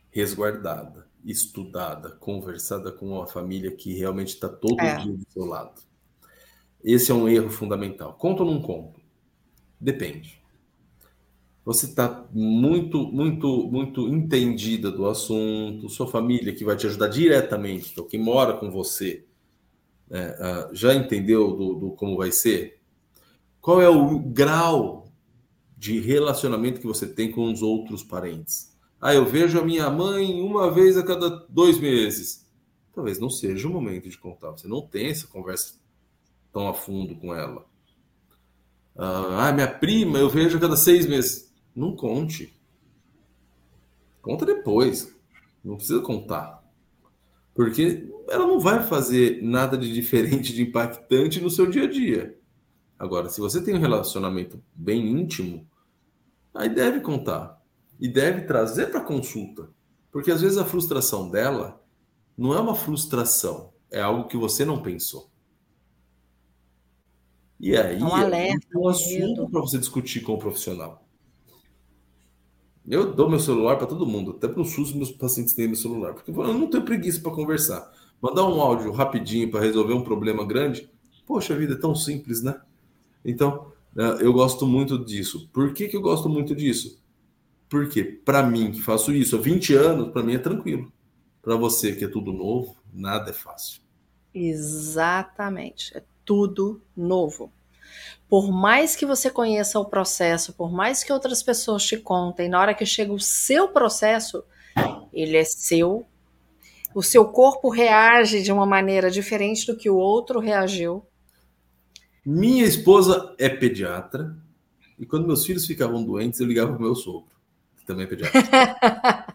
resguardada, 0.09 1.07
estudada, 1.23 2.09
conversada 2.13 2.91
com 2.91 3.09
uma 3.09 3.27
família 3.27 3.69
que 3.69 3.93
realmente 3.93 4.29
está 4.29 4.49
todo 4.49 4.81
é. 4.81 4.97
dia 4.97 5.15
do 5.15 5.27
seu 5.29 5.45
lado. 5.45 5.79
Esse 6.83 7.11
é 7.11 7.13
um 7.13 7.29
erro 7.29 7.51
fundamental. 7.51 8.15
Conta 8.15 8.41
ou 8.41 8.51
não 8.51 8.63
conta? 8.63 8.99
Depende. 9.79 10.41
Você 11.63 11.85
está 11.85 12.27
muito, 12.31 13.03
muito, 13.11 13.67
muito 13.67 14.09
entendida 14.09 14.89
do 14.89 15.05
assunto, 15.05 15.87
sua 15.87 16.07
família 16.07 16.51
que 16.51 16.65
vai 16.65 16.75
te 16.75 16.87
ajudar 16.87 17.09
diretamente, 17.09 17.91
então 17.91 18.07
quem 18.07 18.19
mora 18.19 18.57
com 18.57 18.71
você, 18.71 19.23
né, 20.09 20.31
uh, 20.31 20.75
já 20.75 20.95
entendeu 20.95 21.55
do, 21.55 21.75
do 21.75 21.91
como 21.91 22.17
vai 22.17 22.31
ser? 22.31 22.78
Qual 23.61 23.81
é 23.81 23.89
o 23.89 24.19
grau 24.19 25.11
de 25.77 25.99
relacionamento 25.99 26.79
que 26.79 26.87
você 26.87 27.07
tem 27.07 27.31
com 27.31 27.51
os 27.51 27.61
outros 27.61 28.03
parentes? 28.03 28.77
Ah, 29.01 29.13
eu 29.13 29.25
vejo 29.25 29.59
a 29.59 29.65
minha 29.65 29.89
mãe 29.89 30.41
uma 30.41 30.71
vez 30.71 30.97
a 30.97 31.03
cada 31.03 31.29
dois 31.49 31.79
meses. 31.79 32.45
Talvez 32.93 33.19
não 33.19 33.29
seja 33.29 33.67
o 33.67 33.71
momento 33.71 34.09
de 34.09 34.17
contar. 34.17 34.51
Você 34.51 34.67
não 34.67 34.81
tem 34.81 35.07
essa 35.07 35.27
conversa 35.27 35.75
tão 36.51 36.67
a 36.67 36.73
fundo 36.73 37.15
com 37.15 37.33
ela. 37.33 37.65
Ah, 38.95 39.51
minha 39.53 39.67
prima 39.67 40.17
eu 40.19 40.29
vejo 40.29 40.57
a 40.57 40.61
cada 40.61 40.75
seis 40.75 41.05
meses. 41.05 41.53
Não 41.75 41.95
conte. 41.95 42.53
Conta 44.21 44.45
depois. 44.45 45.15
Não 45.63 45.75
precisa 45.75 46.01
contar. 46.01 46.63
Porque 47.53 48.09
ela 48.29 48.47
não 48.47 48.59
vai 48.59 48.85
fazer 48.85 49.41
nada 49.41 49.77
de 49.77 49.93
diferente, 49.93 50.53
de 50.53 50.61
impactante 50.61 51.41
no 51.41 51.49
seu 51.49 51.69
dia 51.69 51.83
a 51.83 51.89
dia. 51.89 52.38
Agora, 52.99 53.29
se 53.29 53.39
você 53.39 53.63
tem 53.63 53.73
um 53.73 53.79
relacionamento 53.79 54.61
bem 54.75 55.07
íntimo, 55.07 55.65
aí 56.53 56.67
deve 56.67 56.99
contar 56.99 57.63
e 57.97 58.09
deve 58.09 58.41
trazer 58.41 58.87
para 58.87 58.99
consulta, 58.99 59.69
porque 60.11 60.29
às 60.29 60.41
vezes 60.41 60.57
a 60.57 60.65
frustração 60.65 61.29
dela 61.29 61.81
não 62.37 62.53
é 62.53 62.59
uma 62.59 62.75
frustração, 62.75 63.71
é 63.89 64.01
algo 64.01 64.27
que 64.27 64.35
você 64.35 64.65
não 64.65 64.81
pensou. 64.81 65.29
E 67.57 67.75
aí 67.77 68.03
um 68.03 68.13
alerta, 68.13 68.67
é 68.73 68.77
um 68.77 68.89
assunto 68.89 69.49
para 69.49 69.61
você 69.61 69.77
discutir 69.77 70.21
com 70.21 70.33
o 70.33 70.39
profissional. 70.39 71.05
Eu 72.85 73.13
dou 73.13 73.29
meu 73.29 73.39
celular 73.39 73.77
para 73.77 73.87
todo 73.87 74.05
mundo, 74.05 74.31
até 74.31 74.47
para 74.47 74.61
o 74.61 74.65
SUS 74.65 74.93
meus 74.93 75.11
pacientes 75.11 75.53
têm 75.53 75.67
meu 75.67 75.75
celular, 75.75 76.13
porque 76.13 76.31
eu 76.31 76.53
não 76.53 76.67
tenho 76.67 76.83
preguiça 76.83 77.21
para 77.21 77.31
conversar. 77.31 77.89
Mandar 78.21 78.45
um 78.45 78.59
áudio 78.59 78.91
rapidinho 78.91 79.49
para 79.49 79.61
resolver 79.61 79.93
um 79.93 80.03
problema 80.03 80.45
grande, 80.45 80.89
poxa 81.25 81.55
vida, 81.55 81.75
é 81.75 81.77
tão 81.77 81.95
simples, 81.95 82.41
né? 82.41 82.59
Então, 83.23 83.71
né, 83.95 84.17
eu 84.21 84.33
gosto 84.33 84.65
muito 84.65 85.03
disso. 85.03 85.49
Por 85.53 85.73
que, 85.73 85.87
que 85.87 85.97
eu 85.97 86.01
gosto 86.01 86.29
muito 86.29 86.55
disso? 86.55 87.01
Porque, 87.69 88.03
para 88.03 88.41
mim, 88.43 88.71
que 88.71 88.81
faço 88.81 89.13
isso 89.13 89.35
há 89.35 89.39
20 89.39 89.73
anos, 89.75 90.11
para 90.11 90.23
mim 90.23 90.33
é 90.33 90.39
tranquilo. 90.39 90.91
Para 91.41 91.55
você, 91.55 91.93
que 91.93 92.05
é 92.05 92.07
tudo 92.07 92.33
novo, 92.33 92.75
nada 92.91 93.29
é 93.29 93.33
fácil. 93.33 93.81
Exatamente. 94.33 95.95
É 95.95 96.03
tudo 96.25 96.81
novo. 96.95 97.51
Por 98.27 98.51
mais 98.51 98.95
que 98.95 99.05
você 99.05 99.29
conheça 99.31 99.79
o 99.79 99.85
processo, 99.85 100.53
por 100.53 100.71
mais 100.71 101.03
que 101.03 101.11
outras 101.11 101.41
pessoas 101.41 101.83
te 101.83 101.97
contem, 101.97 102.47
na 102.47 102.59
hora 102.59 102.75
que 102.75 102.85
chega 102.85 103.11
o 103.11 103.19
seu 103.19 103.69
processo, 103.69 104.43
ele 105.11 105.37
é 105.37 105.43
seu. 105.43 106.05
O 106.93 107.01
seu 107.01 107.25
corpo 107.25 107.69
reage 107.69 108.43
de 108.43 108.51
uma 108.51 108.65
maneira 108.65 109.09
diferente 109.09 109.65
do 109.65 109.75
que 109.75 109.89
o 109.89 109.97
outro 109.97 110.39
reagiu. 110.39 111.03
Minha 112.25 112.65
esposa 112.65 113.33
é 113.37 113.49
pediatra 113.49 114.35
e 114.97 115.05
quando 115.05 115.27
meus 115.27 115.45
filhos 115.45 115.65
ficavam 115.65 116.03
doentes, 116.03 116.39
eu 116.39 116.47
ligava 116.47 116.73
para 116.73 116.79
o 116.79 116.83
meu 116.83 116.95
sogro, 116.95 117.29
que 117.77 117.85
também 117.85 118.05
é 118.05 118.07
pediatra. 118.07 118.41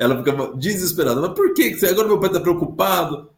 Ela 0.00 0.16
ficava 0.16 0.56
desesperada. 0.56 1.20
Mas 1.20 1.34
por 1.34 1.52
que? 1.52 1.76
Agora 1.84 2.08
meu 2.08 2.18
pai 2.18 2.30
está 2.30 2.40
preocupado. 2.40 3.28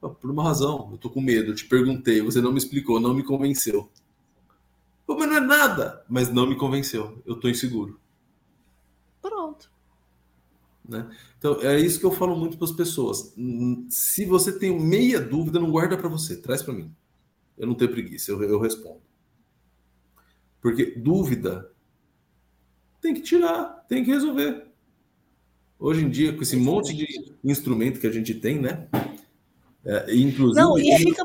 Por 0.00 0.30
uma 0.30 0.44
razão. 0.44 0.90
Eu 0.92 0.98
tô 0.98 1.08
com 1.08 1.20
medo. 1.20 1.52
Eu 1.52 1.54
te 1.54 1.64
perguntei, 1.64 2.20
você 2.20 2.42
não 2.42 2.52
me 2.52 2.58
explicou, 2.58 3.00
não 3.00 3.14
me 3.14 3.22
convenceu. 3.22 3.90
Mas 5.08 5.28
não 5.28 5.36
é 5.36 5.40
nada. 5.40 6.04
Mas 6.08 6.30
não 6.30 6.46
me 6.46 6.56
convenceu. 6.56 7.22
Eu 7.24 7.36
tô 7.36 7.48
inseguro. 7.48 7.98
Né? 10.88 11.08
Então, 11.38 11.60
é 11.60 11.78
isso 11.78 12.00
que 12.00 12.06
eu 12.06 12.10
falo 12.10 12.36
muito 12.36 12.56
para 12.56 12.66
as 12.66 12.72
pessoas. 12.72 13.34
Se 13.88 14.24
você 14.24 14.58
tem 14.58 14.78
meia 14.78 15.20
dúvida, 15.20 15.60
não 15.60 15.70
guarda 15.70 15.96
para 15.96 16.08
você, 16.08 16.36
traz 16.36 16.62
para 16.62 16.74
mim. 16.74 16.92
Eu 17.56 17.66
não 17.66 17.74
tenho 17.74 17.90
preguiça, 17.90 18.30
eu, 18.32 18.42
eu 18.42 18.58
respondo. 18.58 19.02
Porque 20.60 20.86
dúvida 20.96 21.70
tem 23.00 23.14
que 23.14 23.22
tirar, 23.22 23.84
tem 23.88 24.04
que 24.04 24.10
resolver. 24.10 24.66
Hoje 25.78 26.04
em 26.04 26.10
dia, 26.10 26.34
com 26.34 26.42
esse 26.42 26.56
monte 26.56 26.94
de 26.94 27.06
instrumento 27.42 27.98
que 27.98 28.06
a 28.06 28.12
gente 28.12 28.34
tem, 28.34 28.58
né? 28.60 28.86
É, 29.82 30.14
inclusive, 30.14 30.60
Não, 30.60 30.76
fica... 30.76 31.24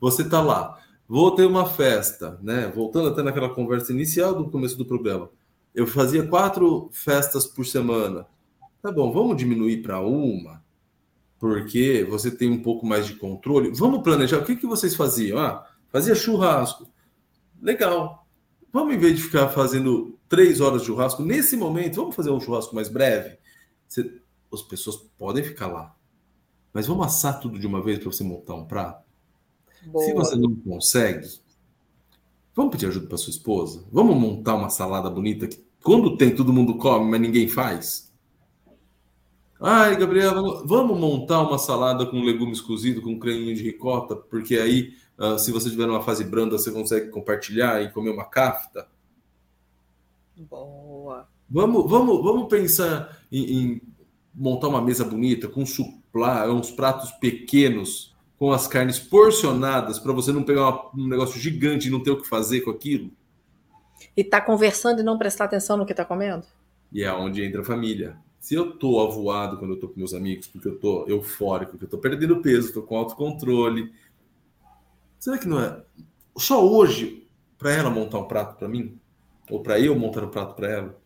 você 0.00 0.28
tá 0.28 0.42
lá, 0.42 0.82
vou 1.08 1.30
ter 1.30 1.46
uma 1.46 1.66
festa, 1.66 2.38
né? 2.42 2.66
Voltando 2.74 3.08
até 3.08 3.22
naquela 3.22 3.54
conversa 3.54 3.92
inicial 3.92 4.34
do 4.34 4.50
começo 4.50 4.76
do 4.76 4.84
programa. 4.84 5.30
Eu 5.72 5.86
fazia 5.86 6.26
quatro 6.26 6.88
festas 6.92 7.46
por 7.46 7.64
semana. 7.64 8.26
Tá 8.82 8.90
bom, 8.90 9.12
vamos 9.12 9.36
diminuir 9.36 9.82
para 9.82 10.00
uma, 10.00 10.64
porque 11.38 12.06
você 12.08 12.30
tem 12.30 12.50
um 12.50 12.62
pouco 12.62 12.86
mais 12.86 13.06
de 13.06 13.14
controle. 13.14 13.70
Vamos 13.74 14.02
planejar. 14.02 14.38
O 14.38 14.44
que, 14.44 14.56
que 14.56 14.66
vocês 14.66 14.94
faziam? 14.94 15.38
Ah, 15.38 15.66
fazia 15.88 16.14
churrasco. 16.14 16.88
Legal. 17.60 18.26
Vamos, 18.72 18.94
em 18.94 18.98
vez 18.98 19.16
de 19.16 19.22
ficar 19.22 19.48
fazendo 19.48 20.18
três 20.28 20.60
horas 20.60 20.82
de 20.82 20.86
churrasco, 20.86 21.22
nesse 21.22 21.56
momento, 21.56 21.96
vamos 21.96 22.14
fazer 22.14 22.30
um 22.30 22.40
churrasco 22.40 22.74
mais 22.74 22.88
breve? 22.88 23.36
Você, 23.86 24.20
as 24.52 24.62
pessoas 24.62 24.96
podem 25.18 25.44
ficar 25.44 25.66
lá. 25.66 25.94
Mas 26.72 26.86
vamos 26.86 27.06
assar 27.06 27.40
tudo 27.40 27.58
de 27.58 27.66
uma 27.66 27.82
vez 27.82 27.98
para 27.98 28.10
você 28.10 28.22
montar 28.22 28.54
um 28.54 28.64
prato? 28.64 29.04
Boa. 29.86 30.04
Se 30.04 30.14
você 30.14 30.36
não 30.36 30.54
consegue, 30.54 31.26
vamos 32.54 32.70
pedir 32.70 32.86
ajuda 32.86 33.08
para 33.08 33.18
sua 33.18 33.30
esposa? 33.30 33.84
Vamos 33.90 34.16
montar 34.16 34.54
uma 34.54 34.70
salada 34.70 35.10
bonita 35.10 35.48
que 35.48 35.64
quando 35.82 36.16
tem 36.16 36.34
todo 36.34 36.52
mundo 36.52 36.76
come, 36.76 37.10
mas 37.10 37.20
ninguém 37.20 37.48
faz? 37.48 38.09
Ai, 39.62 39.94
Gabriel, 39.94 40.64
vamos 40.64 40.98
montar 40.98 41.42
uma 41.42 41.58
salada 41.58 42.06
com 42.06 42.22
legumes 42.22 42.62
cozidos, 42.62 43.04
com 43.04 43.18
creme 43.18 43.52
de 43.52 43.62
ricota, 43.62 44.16
porque 44.16 44.56
aí, 44.56 44.94
uh, 45.18 45.38
se 45.38 45.52
você 45.52 45.68
tiver 45.68 45.86
numa 45.86 46.02
fase 46.02 46.24
branda, 46.24 46.56
você 46.56 46.72
consegue 46.72 47.10
compartilhar 47.10 47.82
e 47.82 47.92
comer 47.92 48.08
uma 48.08 48.24
kafta. 48.24 48.88
Boa. 50.34 51.28
Vamos, 51.48 51.90
vamos, 51.90 52.22
vamos 52.22 52.48
pensar 52.48 53.18
em, 53.30 53.52
em 53.52 53.82
montar 54.34 54.68
uma 54.68 54.80
mesa 54.80 55.04
bonita, 55.04 55.46
com 55.46 55.66
suplá, 55.66 56.50
uns 56.50 56.70
pratos 56.70 57.10
pequenos, 57.10 58.16
com 58.38 58.52
as 58.52 58.66
carnes 58.66 58.98
porcionadas, 58.98 59.98
para 59.98 60.14
você 60.14 60.32
não 60.32 60.42
pegar 60.42 60.68
uma, 60.68 60.90
um 60.94 61.06
negócio 61.06 61.38
gigante 61.38 61.88
e 61.88 61.90
não 61.90 62.02
ter 62.02 62.12
o 62.12 62.22
que 62.22 62.26
fazer 62.26 62.62
com 62.62 62.70
aquilo. 62.70 63.12
E 64.16 64.24
tá 64.24 64.40
conversando 64.40 65.00
e 65.00 65.04
não 65.04 65.18
prestar 65.18 65.44
atenção 65.44 65.76
no 65.76 65.84
que 65.84 65.92
tá 65.92 66.06
comendo? 66.06 66.46
E 66.90 67.02
é 67.02 67.12
onde 67.12 67.44
entra 67.44 67.60
a 67.60 67.64
família. 67.64 68.16
Se 68.40 68.54
eu 68.54 68.72
tô 68.72 69.00
avoado 69.00 69.58
quando 69.58 69.74
eu 69.74 69.78
tô 69.78 69.86
com 69.86 69.98
meus 69.98 70.14
amigos, 70.14 70.48
porque 70.48 70.66
eu 70.66 70.78
tô 70.78 71.06
eufórico, 71.06 71.72
porque 71.72 71.84
eu 71.84 71.90
tô 71.90 71.98
perdendo 71.98 72.40
peso, 72.40 72.72
tô 72.72 72.82
com 72.82 72.96
autocontrole, 72.96 73.92
será 75.18 75.36
que 75.36 75.46
não 75.46 75.60
é 75.60 75.84
só 76.38 76.66
hoje 76.66 77.28
para 77.58 77.70
ela 77.70 77.90
montar 77.90 78.18
um 78.18 78.24
prato 78.24 78.56
para 78.56 78.66
mim? 78.66 78.98
Ou 79.50 79.62
para 79.62 79.78
eu 79.78 79.94
montar 79.94 80.24
um 80.24 80.30
prato 80.30 80.54
para 80.54 80.70
ela? 80.70 81.00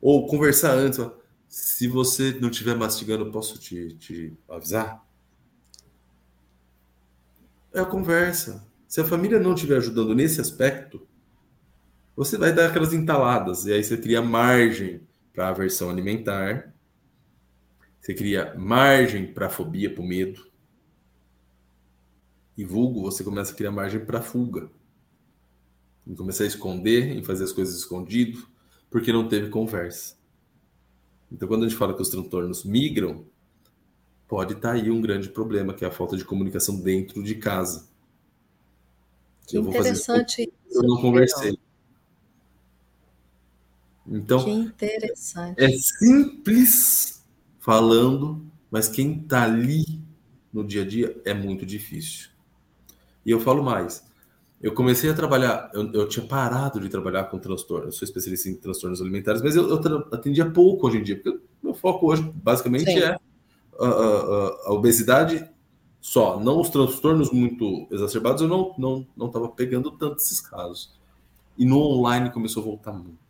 Ou 0.00 0.26
conversar 0.26 0.72
antes, 0.72 0.98
se 1.46 1.86
você 1.86 2.32
não 2.40 2.48
estiver 2.48 2.74
mastigando, 2.74 3.30
posso 3.30 3.58
te, 3.58 3.94
te 3.96 4.32
avisar? 4.48 5.06
É 7.74 7.80
a 7.80 7.84
conversa. 7.84 8.66
Se 8.88 9.02
a 9.02 9.04
família 9.04 9.38
não 9.38 9.52
estiver 9.52 9.76
ajudando 9.76 10.14
nesse 10.14 10.40
aspecto, 10.40 11.06
você 12.16 12.38
vai 12.38 12.50
dar 12.50 12.70
aquelas 12.70 12.94
entaladas, 12.94 13.66
e 13.66 13.74
aí 13.74 13.84
você 13.84 13.98
cria 13.98 14.22
margem 14.22 15.02
para 15.36 15.50
aversão 15.50 15.90
alimentar. 15.90 16.74
Você 18.00 18.14
cria 18.14 18.54
margem 18.56 19.26
para 19.26 19.50
fobia, 19.50 19.92
para 19.92 20.02
o 20.02 20.06
medo. 20.06 20.50
E 22.56 22.64
vulgo, 22.64 23.02
você 23.02 23.22
começa 23.22 23.52
a 23.52 23.54
criar 23.54 23.70
margem 23.70 24.02
para 24.02 24.22
fuga. 24.22 24.70
E 26.06 26.14
começar 26.14 26.44
a 26.44 26.46
esconder, 26.46 27.14
em 27.14 27.22
fazer 27.22 27.44
as 27.44 27.52
coisas 27.52 27.76
escondido, 27.76 28.48
porque 28.90 29.12
não 29.12 29.28
teve 29.28 29.50
conversa. 29.50 30.16
Então, 31.30 31.46
quando 31.46 31.64
a 31.64 31.68
gente 31.68 31.76
fala 31.76 31.92
que 31.92 32.00
os 32.00 32.08
transtornos 32.08 32.64
migram, 32.64 33.26
pode 34.26 34.54
estar 34.54 34.70
tá 34.70 34.74
aí 34.74 34.90
um 34.90 35.02
grande 35.02 35.28
problema, 35.28 35.74
que 35.74 35.84
é 35.84 35.88
a 35.88 35.90
falta 35.90 36.16
de 36.16 36.24
comunicação 36.24 36.80
dentro 36.80 37.22
de 37.22 37.34
casa. 37.34 37.86
Que 39.46 39.58
eu 39.58 39.68
interessante. 39.68 40.50
eu 40.70 40.82
não 40.82 41.00
conversei. 41.00 41.58
Então, 44.08 44.44
que 44.44 44.50
interessante. 44.50 45.62
É 45.62 45.68
simples 45.70 47.24
falando, 47.58 48.44
mas 48.70 48.88
quem 48.88 49.18
está 49.18 49.42
ali 49.42 50.00
no 50.52 50.64
dia 50.64 50.82
a 50.82 50.86
dia 50.86 51.20
é 51.24 51.34
muito 51.34 51.66
difícil. 51.66 52.30
E 53.24 53.30
eu 53.30 53.40
falo 53.40 53.62
mais. 53.62 54.06
Eu 54.62 54.72
comecei 54.72 55.10
a 55.10 55.14
trabalhar, 55.14 55.70
eu, 55.74 55.92
eu 55.92 56.08
tinha 56.08 56.24
parado 56.24 56.80
de 56.80 56.88
trabalhar 56.88 57.24
com 57.24 57.38
transtornos, 57.38 57.86
eu 57.86 57.92
sou 57.92 58.06
especialista 58.06 58.48
em 58.48 58.54
transtornos 58.54 59.02
alimentares, 59.02 59.42
mas 59.42 59.54
eu, 59.54 59.68
eu 59.68 59.98
atendia 60.12 60.48
pouco 60.50 60.86
hoje 60.86 60.98
em 60.98 61.02
dia, 61.02 61.16
porque 61.16 61.28
o 61.28 61.40
meu 61.62 61.74
foco 61.74 62.10
hoje 62.10 62.22
basicamente 62.22 62.90
Sim. 62.90 63.00
é 63.00 63.18
a, 63.78 63.86
a, 63.86 64.56
a, 64.66 64.72
obesidade 64.72 65.46
só, 66.00 66.40
não 66.40 66.60
os 66.60 66.70
transtornos 66.70 67.30
muito 67.30 67.86
exacerbados, 67.90 68.40
eu 68.40 68.48
não 68.48 68.74
não 68.78 69.06
não 69.14 69.26
estava 69.26 69.48
pegando 69.48 69.90
tanto 69.90 70.16
esses 70.16 70.40
casos. 70.40 70.96
E 71.58 71.66
no 71.66 71.78
online 71.78 72.30
começou 72.30 72.62
a 72.62 72.66
voltar 72.66 72.92
muito. 72.92 73.25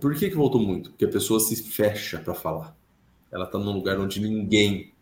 Por 0.00 0.14
que, 0.14 0.28
que 0.28 0.36
voltou 0.36 0.60
muito? 0.60 0.90
Porque 0.90 1.04
a 1.04 1.10
pessoa 1.10 1.40
se 1.40 1.56
fecha 1.62 2.18
para 2.18 2.34
falar. 2.34 2.76
Ela 3.32 3.44
está 3.44 3.58
num 3.58 3.72
lugar 3.72 3.98
onde 3.98 4.20
ninguém 4.20 4.92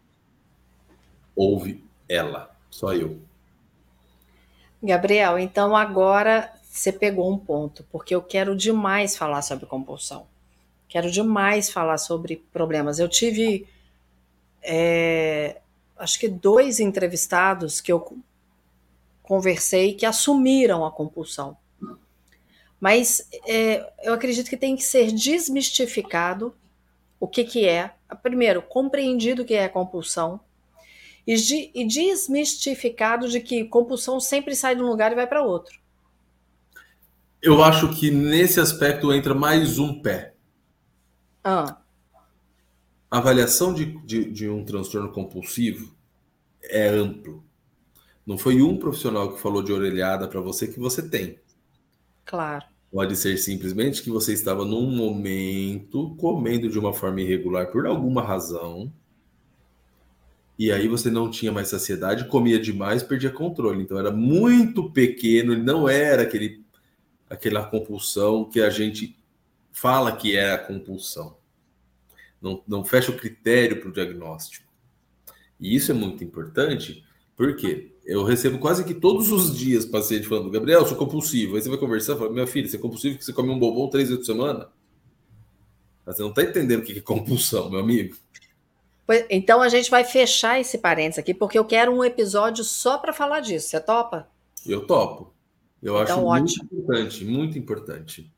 ouve 1.35 1.85
ela, 2.09 2.55
só 2.71 2.93
eu. 2.93 3.21
Gabriel, 4.83 5.39
então 5.39 5.77
agora 5.77 6.53
você 6.63 6.93
pegou 6.93 7.31
um 7.31 7.39
ponto, 7.39 7.85
porque 7.91 8.15
eu 8.15 8.23
quero 8.23 8.57
demais 8.57 9.17
falar 9.17 9.43
sobre 9.43 9.67
compulsão. 9.67 10.27
Quero 10.89 11.11
demais 11.11 11.71
falar 11.71 11.99
sobre 11.99 12.37
problemas. 12.53 12.99
Eu 12.99 13.09
tive, 13.09 13.67
é, 14.63 15.61
acho 15.97 16.19
que 16.19 16.29
dois 16.29 16.81
entrevistados 16.81 17.81
que 17.81 17.93
eu 17.93 18.19
conversei 19.23 19.95
que 19.95 20.05
assumiram 20.05 20.85
a 20.85 20.91
compulsão. 20.91 21.57
Mas 22.83 23.29
é, 23.47 23.93
eu 24.03 24.13
acredito 24.13 24.51
que 24.51 24.57
tem 24.57 24.75
que 24.75 24.83
ser 24.83 25.13
desmistificado 25.13 26.53
o 27.21 27.29
que, 27.29 27.45
que 27.45 27.65
é. 27.65 27.95
Primeiro, 28.25 28.61
compreendido 28.61 29.43
o 29.43 29.45
que 29.45 29.55
é 29.55 29.69
compulsão. 29.69 30.41
E, 31.25 31.37
de, 31.37 31.71
e 31.73 31.87
desmistificado 31.87 33.29
de 33.29 33.39
que 33.39 33.67
compulsão 33.67 34.19
sempre 34.19 34.57
sai 34.57 34.75
de 34.75 34.83
um 34.83 34.89
lugar 34.89 35.13
e 35.13 35.15
vai 35.15 35.29
para 35.29 35.45
outro. 35.45 35.79
Eu 37.41 37.63
acho 37.63 37.95
que 37.95 38.11
nesse 38.11 38.59
aspecto 38.59 39.13
entra 39.13 39.33
mais 39.33 39.79
um 39.79 40.03
pé. 40.03 40.35
Ah. 41.45 41.79
A 43.09 43.19
avaliação 43.19 43.73
de, 43.73 43.97
de, 44.05 44.29
de 44.29 44.49
um 44.49 44.65
transtorno 44.65 45.13
compulsivo 45.13 45.95
é 46.65 46.89
amplo. 46.89 47.45
Não 48.27 48.37
foi 48.37 48.61
um 48.61 48.77
profissional 48.77 49.33
que 49.33 49.41
falou 49.41 49.63
de 49.63 49.73
orelhada 49.73 50.27
para 50.27 50.41
você 50.41 50.67
que 50.67 50.81
você 50.81 51.09
tem. 51.09 51.39
Claro. 52.25 52.72
Pode 52.93 53.17
ser 53.17 53.39
simplesmente 53.39 54.03
que 54.03 54.11
você 54.11 54.35
estava 54.35 54.67
num 54.67 54.95
momento 54.95 56.15
comendo 56.17 56.69
de 56.69 56.79
uma 56.79 56.93
forma 56.93 57.23
irregular 57.23 57.73
por 57.73 57.87
alguma 57.87 58.23
razão. 58.23 58.93
E 60.59 60.71
aí 60.71 60.87
você 60.87 61.11
não 61.11 61.31
tinha 61.31 61.51
mais 61.51 61.69
saciedade, 61.69 62.29
comia 62.29 62.61
demais, 62.61 63.03
perdia 63.03 63.31
controle. 63.31 63.83
Então 63.83 63.99
era 63.99 64.11
muito 64.11 64.91
pequeno, 64.91 65.57
não 65.57 65.89
era 65.89 66.23
aquele 66.23 66.63
aquela 67.31 67.65
compulsão 67.65 68.45
que 68.45 68.61
a 68.61 68.69
gente 68.69 69.17
fala 69.71 70.15
que 70.15 70.37
é 70.37 70.53
a 70.53 70.59
compulsão. 70.59 71.39
Não, 72.43 72.63
não 72.69 72.85
fecha 72.85 73.11
o 73.11 73.17
critério 73.17 73.81
para 73.81 73.89
o 73.89 73.93
diagnóstico. 73.93 74.71
E 75.59 75.75
isso 75.75 75.93
é 75.93 75.95
muito 75.95 76.23
importante, 76.23 77.03
porque 77.35 77.92
eu 78.05 78.25
recebo 78.25 78.59
quase 78.59 78.85
que 78.85 78.95
todos 78.95 79.31
os 79.31 79.57
dias 79.57 79.85
paciente 79.85 80.27
falando, 80.27 80.51
Gabriel, 80.51 80.87
sou 80.87 80.97
compulsivo. 80.97 81.57
Aí 81.57 81.63
você 81.63 81.69
vai 81.69 81.79
conversar, 81.79 82.17
fala, 82.17 82.31
minha 82.31 82.47
filha, 82.47 82.69
você 82.69 82.77
é 82.77 82.81
compulsivo 82.81 83.15
porque 83.15 83.25
você 83.25 83.33
come 83.33 83.51
um 83.51 83.59
bombom 83.59 83.89
três 83.89 84.09
vezes 84.09 84.27
por 84.27 84.33
semana? 84.33 84.69
Mas 86.05 86.17
você 86.17 86.23
não 86.23 86.31
está 86.31 86.43
entendendo 86.43 86.81
o 86.81 86.83
que 86.83 86.99
é 86.99 87.01
compulsão, 87.01 87.71
meu 87.71 87.81
amigo. 87.81 88.17
Então 89.31 89.61
a 89.61 89.69
gente 89.69 89.91
vai 89.91 90.05
fechar 90.05 90.61
esse 90.61 90.79
parênteses 90.79 91.19
aqui, 91.19 91.35
porque 91.35 91.59
eu 91.59 91.65
quero 91.65 91.93
um 91.93 92.05
episódio 92.05 92.65
só 92.65 92.99
para 92.99 93.13
falar 93.13 93.41
disso. 93.41 93.69
Você 93.69 93.81
topa? 93.81 94.29
Eu 94.67 94.87
topo. 94.87 95.33
Eu 95.83 96.01
então, 96.01 96.31
acho 96.31 96.57
ótimo. 96.57 96.69
muito 96.69 96.75
importante, 96.75 97.25
muito 97.25 97.59
importante. 97.59 98.33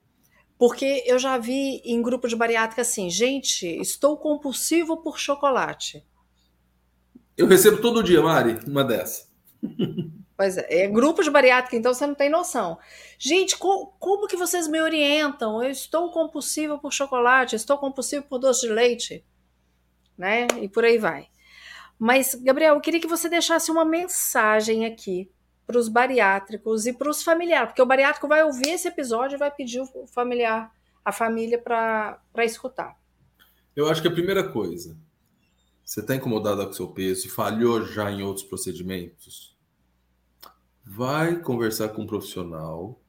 Porque 0.59 1.03
eu 1.07 1.19
já 1.19 1.37
vi 1.37 1.83
em 1.85 2.01
grupo 2.01 2.29
de 2.29 2.37
bariátrica 2.37 2.83
assim, 2.83 3.11
gente, 3.11 3.67
estou 3.81 4.17
compulsivo 4.17 4.97
por 4.99 5.19
chocolate. 5.19 6.05
Eu 7.37 7.47
recebo 7.47 7.81
todo 7.81 8.03
dia, 8.03 8.23
Mari, 8.23 8.61
uma 8.67 8.85
dessa. 8.85 9.34
Pois 10.37 10.57
é, 10.57 10.85
é 10.85 10.89
grupo 10.89 11.23
de 11.23 11.31
bariátrica, 11.31 11.77
então 11.77 11.95
você 11.95 12.07
não 12.07 12.15
tem 12.15 12.29
noção. 12.29 12.77
Gente, 13.19 13.57
co 13.57 13.95
como 14.01 14.27
que 14.27 14.37
vocês 14.37 14.67
me 14.67 14.81
orientam? 14.81 15.63
Eu 15.63 15.71
estou 15.71 16.11
compulsivo 16.11 16.79
por 16.79 16.93
chocolate, 16.93 17.55
estou 17.55 17.79
compulsivo 17.79 18.25
por 18.25 18.39
doce 18.39 18.67
de 18.67 18.73
leite, 18.73 19.25
né? 20.19 20.49
E 20.61 20.69
por 20.69 20.85
aí 20.85 20.99
vai. 20.99 21.29
Mas, 21.99 22.35
Gabriel, 22.35 22.75
eu 22.75 22.81
queria 22.81 23.01
que 23.01 23.07
você 23.07 23.29
deixasse 23.29 23.71
uma 23.71 23.85
mensagem 23.85 24.85
aqui 24.85 25.31
para 25.67 25.79
os 25.79 25.89
bariátricos 25.89 26.85
e 26.85 26.93
para 26.93 27.09
os 27.09 27.23
familiares, 27.23 27.69
porque 27.69 27.81
o 27.83 27.87
bariátrico 27.87 28.29
vai 28.29 28.43
ouvir 28.43 28.71
esse 28.71 28.89
episódio 28.89 29.37
e 29.37 29.39
vai 29.39 29.51
pedir 29.51 29.81
o 29.81 30.07
familiar, 30.09 30.73
a 31.05 31.13
família 31.13 31.59
para 31.59 32.45
escutar. 32.45 32.99
Eu 33.75 33.89
acho 33.89 34.03
que 34.03 34.09
a 34.09 34.13
primeira 34.13 34.51
coisa, 34.51 34.99
você 35.85 36.01
está 36.01 36.15
incomodada 36.15 36.67
com 36.67 36.73
seu 36.73 36.89
peso 36.89 37.27
e 37.27 37.31
falhou 37.31 37.87
já 37.87 38.11
em 38.11 38.23
outros 38.23 38.45
procedimentos? 38.45 39.54
Vai 40.85 41.41
conversar 41.41 41.89
com 41.91 42.03
um 42.03 42.07
profissional, 42.07 43.01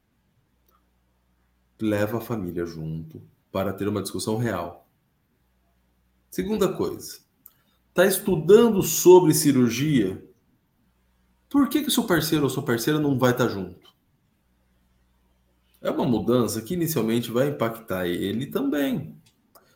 leva 1.80 2.18
a 2.18 2.20
família 2.20 2.64
junto 2.64 3.22
para 3.52 3.72
ter 3.72 3.86
uma 3.86 4.02
discussão 4.02 4.36
real. 4.36 4.88
Segunda 6.30 6.72
coisa, 6.72 7.20
está 7.90 8.06
estudando 8.06 8.82
sobre 8.82 9.34
cirurgia 9.34 10.26
por 11.48 11.68
que, 11.68 11.82
que 11.82 11.90
seu 11.90 12.04
parceiro 12.04 12.44
ou 12.44 12.50
sua 12.50 12.62
parceira 12.62 12.98
não 12.98 13.18
vai 13.18 13.30
estar 13.30 13.48
junto? 13.48 13.94
É 15.80 15.90
uma 15.90 16.04
mudança 16.04 16.60
que 16.60 16.74
inicialmente 16.74 17.30
vai 17.30 17.48
impactar 17.48 18.06
ele 18.06 18.46
também. 18.46 19.16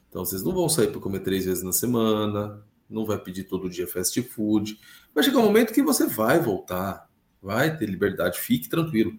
Então 0.09 0.25
vocês 0.25 0.43
não 0.43 0.53
vão 0.53 0.69
sair 0.69 0.89
para 0.89 1.01
comer 1.01 1.21
três 1.21 1.45
vezes 1.45 1.63
na 1.63 1.73
semana, 1.73 2.63
não 2.89 3.07
vai 3.07 3.19
pedir 3.19 3.45
todo 3.45 3.71
dia 3.71 3.87
fast 3.87 4.21
food. 4.23 4.79
Vai 5.15 5.23
chegar 5.23 5.39
um 5.39 5.45
momento 5.45 5.73
que 5.73 5.83
você 5.83 6.07
vai 6.07 6.41
voltar, 6.41 7.10
vai 7.42 7.76
ter 7.76 7.87
liberdade, 7.87 8.38
fique 8.38 8.68
tranquilo. 8.68 9.18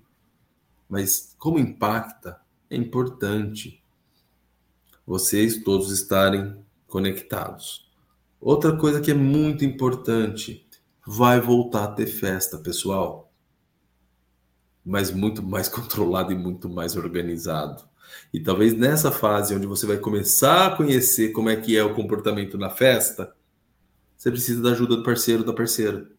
Mas 0.88 1.36
como 1.38 1.60
impacta, 1.60 2.40
é 2.70 2.76
importante 2.76 3.82
vocês 5.06 5.64
todos 5.64 5.92
estarem 5.92 6.56
conectados. 6.88 7.90
Outra 8.40 8.76
coisa 8.76 9.02
que 9.02 9.12
é 9.12 9.14
muito 9.14 9.64
importante 9.66 10.68
vai 11.06 11.40
voltar 11.40 11.86
a 11.86 11.92
ter 11.92 12.08
festa, 12.08 12.58
pessoal. 12.58 13.32
Mas 14.86 15.12
muito 15.12 15.42
mais 15.44 15.68
controlado 15.70 16.32
e 16.32 16.36
muito 16.36 16.70
mais 16.70 16.96
organizado. 16.96 17.90
E 18.34 18.40
talvez 18.40 18.74
nessa 18.74 19.12
fase 19.12 19.56
onde 19.56 19.68
você 19.68 19.86
vai 19.86 19.98
começar 19.98 20.68
a 20.68 20.76
conhecer 20.76 21.32
como 21.32 21.50
é 21.50 21.56
que 21.56 21.78
é 21.78 21.84
o 21.84 21.96
comportamento 21.96 22.58
na 22.58 22.70
festa, 22.70 23.34
você 24.18 24.30
precisa 24.30 24.62
da 24.62 24.72
ajuda 24.72 24.98
do 24.98 25.04
parceiro 25.04 25.44
da 25.44 25.54
parceira. 25.54 26.10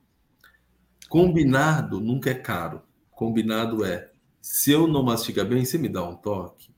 Combinado 1.13 2.01
nunca 2.01 2.31
é 2.31 2.35
caro. 2.35 2.83
Combinado 3.11 3.85
é, 3.85 4.11
se 4.41 4.71
eu 4.71 4.87
não 4.87 5.03
mastigar 5.03 5.47
bem, 5.47 5.65
você 5.65 5.77
me 5.77 5.89
dá 5.89 6.03
um 6.03 6.17
toque. 6.17 6.75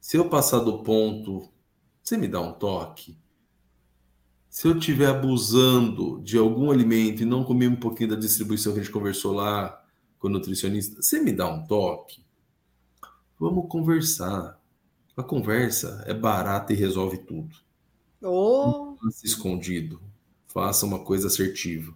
Se 0.00 0.16
eu 0.16 0.28
passar 0.28 0.58
do 0.58 0.82
ponto, 0.82 1.48
você 2.02 2.16
me 2.16 2.26
dá 2.26 2.40
um 2.40 2.52
toque 2.52 3.16
se 4.58 4.66
eu 4.66 4.76
estiver 4.76 5.06
abusando 5.06 6.20
de 6.22 6.36
algum 6.36 6.70
alimento 6.70 7.22
e 7.22 7.24
não 7.24 7.44
comer 7.44 7.68
um 7.68 7.76
pouquinho 7.76 8.10
da 8.10 8.16
distribuição 8.16 8.72
que 8.72 8.80
a 8.80 8.82
gente 8.82 8.92
conversou 8.92 9.32
lá 9.32 9.84
com 10.18 10.26
o 10.26 10.30
nutricionista, 10.30 11.00
você 11.00 11.20
me 11.20 11.32
dá 11.32 11.48
um 11.48 11.64
toque? 11.64 12.24
Vamos 13.38 13.68
conversar. 13.68 14.60
A 15.16 15.22
conversa 15.22 16.02
é 16.06 16.12
barata 16.12 16.72
e 16.72 16.76
resolve 16.76 17.18
tudo. 17.18 17.54
Oh. 18.20 18.86
Não 18.86 18.96
faça 18.96 19.26
escondido. 19.26 20.00
Faça 20.48 20.84
uma 20.84 21.04
coisa 21.04 21.28
assertiva. 21.28 21.94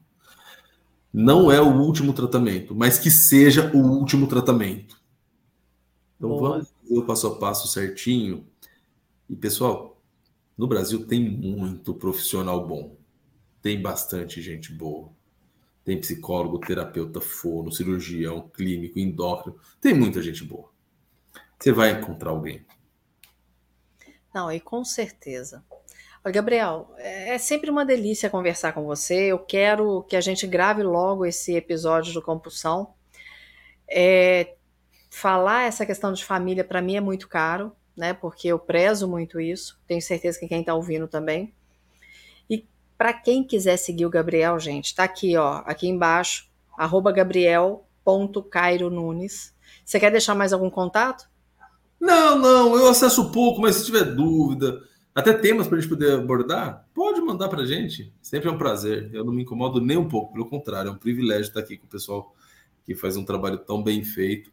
Não 1.12 1.52
é 1.52 1.60
o 1.60 1.80
último 1.80 2.12
tratamento, 2.12 2.74
mas 2.74 2.98
que 2.98 3.10
seja 3.10 3.70
o 3.74 3.78
último 3.78 4.26
tratamento. 4.26 5.00
Então 6.16 6.30
Boa. 6.30 6.50
vamos 6.50 6.68
fazer 6.70 6.98
o 6.98 7.04
passo 7.04 7.26
a 7.26 7.38
passo 7.38 7.68
certinho. 7.68 8.46
E 9.28 9.36
pessoal, 9.36 10.00
no 10.56 10.66
Brasil 10.66 11.06
tem 11.06 11.28
muito 11.28 11.94
profissional 11.94 12.66
bom. 12.66 12.96
Tem 13.60 13.80
bastante 13.80 14.40
gente 14.40 14.72
boa. 14.72 15.10
Tem 15.84 16.00
psicólogo, 16.00 16.58
terapeuta, 16.58 17.20
fono, 17.20 17.72
cirurgião, 17.72 18.48
clínico, 18.48 18.98
endócrino. 18.98 19.58
Tem 19.80 19.92
muita 19.92 20.22
gente 20.22 20.44
boa. 20.44 20.70
Você 21.58 21.72
vai 21.72 21.90
encontrar 21.90 22.30
alguém. 22.30 22.64
Não, 24.32 24.50
e 24.50 24.60
com 24.60 24.84
certeza. 24.84 25.64
Gabriel, 26.30 26.94
é 26.98 27.36
sempre 27.38 27.70
uma 27.70 27.84
delícia 27.84 28.30
conversar 28.30 28.72
com 28.72 28.84
você. 28.84 29.32
Eu 29.32 29.38
quero 29.38 30.04
que 30.04 30.14
a 30.14 30.20
gente 30.20 30.46
grave 30.46 30.82
logo 30.82 31.26
esse 31.26 31.56
episódio 31.56 32.12
do 32.12 32.22
Compulsão. 32.22 32.94
É, 33.90 34.54
falar 35.10 35.64
essa 35.64 35.84
questão 35.84 36.12
de 36.12 36.24
família 36.24 36.62
para 36.62 36.80
mim 36.80 36.96
é 36.96 37.00
muito 37.00 37.28
caro 37.28 37.74
né? 37.96 38.12
Porque 38.12 38.48
eu 38.48 38.58
prezo 38.58 39.08
muito 39.08 39.40
isso. 39.40 39.78
Tenho 39.86 40.02
certeza 40.02 40.40
que 40.40 40.48
quem 40.48 40.60
está 40.60 40.74
ouvindo 40.74 41.06
também. 41.06 41.54
E 42.48 42.66
para 42.96 43.12
quem 43.12 43.44
quiser 43.44 43.76
seguir 43.76 44.06
o 44.06 44.10
Gabriel, 44.10 44.58
gente, 44.58 44.94
tá 44.94 45.04
aqui, 45.04 45.36
ó, 45.36 45.62
aqui 45.64 45.86
embaixo, 45.88 46.48
gabriel.caironunes. 47.14 49.54
Você 49.84 50.00
quer 50.00 50.10
deixar 50.10 50.34
mais 50.34 50.52
algum 50.52 50.70
contato? 50.70 51.30
Não, 52.00 52.36
não, 52.36 52.76
eu 52.76 52.88
acesso 52.88 53.30
pouco, 53.30 53.60
mas 53.60 53.76
se 53.76 53.86
tiver 53.86 54.04
dúvida, 54.04 54.80
até 55.14 55.32
temas 55.32 55.66
para 55.66 55.76
a 55.76 55.80
gente 55.80 55.90
poder 55.90 56.12
abordar, 56.12 56.86
pode 56.94 57.20
mandar 57.20 57.48
para 57.48 57.62
a 57.62 57.66
gente. 57.66 58.12
Sempre 58.22 58.48
é 58.48 58.52
um 58.52 58.58
prazer. 58.58 59.10
Eu 59.12 59.24
não 59.24 59.32
me 59.32 59.42
incomodo 59.42 59.80
nem 59.80 59.96
um 59.96 60.08
pouco, 60.08 60.32
pelo 60.32 60.48
contrário, 60.48 60.88
é 60.88 60.92
um 60.92 60.96
privilégio 60.96 61.48
estar 61.48 61.60
aqui 61.60 61.76
com 61.76 61.86
o 61.86 61.90
pessoal 61.90 62.34
que 62.84 62.94
faz 62.94 63.16
um 63.16 63.24
trabalho 63.24 63.58
tão 63.58 63.82
bem 63.82 64.02
feito 64.02 64.50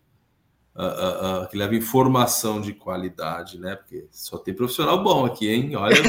uh, 0.76 1.44
uh, 1.44 1.50
que 1.50 1.58
leva 1.58 1.76
informação 1.76 2.62
de 2.62 2.74
qualidade, 2.74 3.60
né? 3.60 3.76
Porque 3.76 4.08
só 4.12 4.38
tem 4.38 4.54
profissional 4.54 5.04
bom 5.04 5.26
aqui, 5.26 5.50
hein? 5.50 5.76
Olha. 5.76 5.96
eu, 5.96 6.04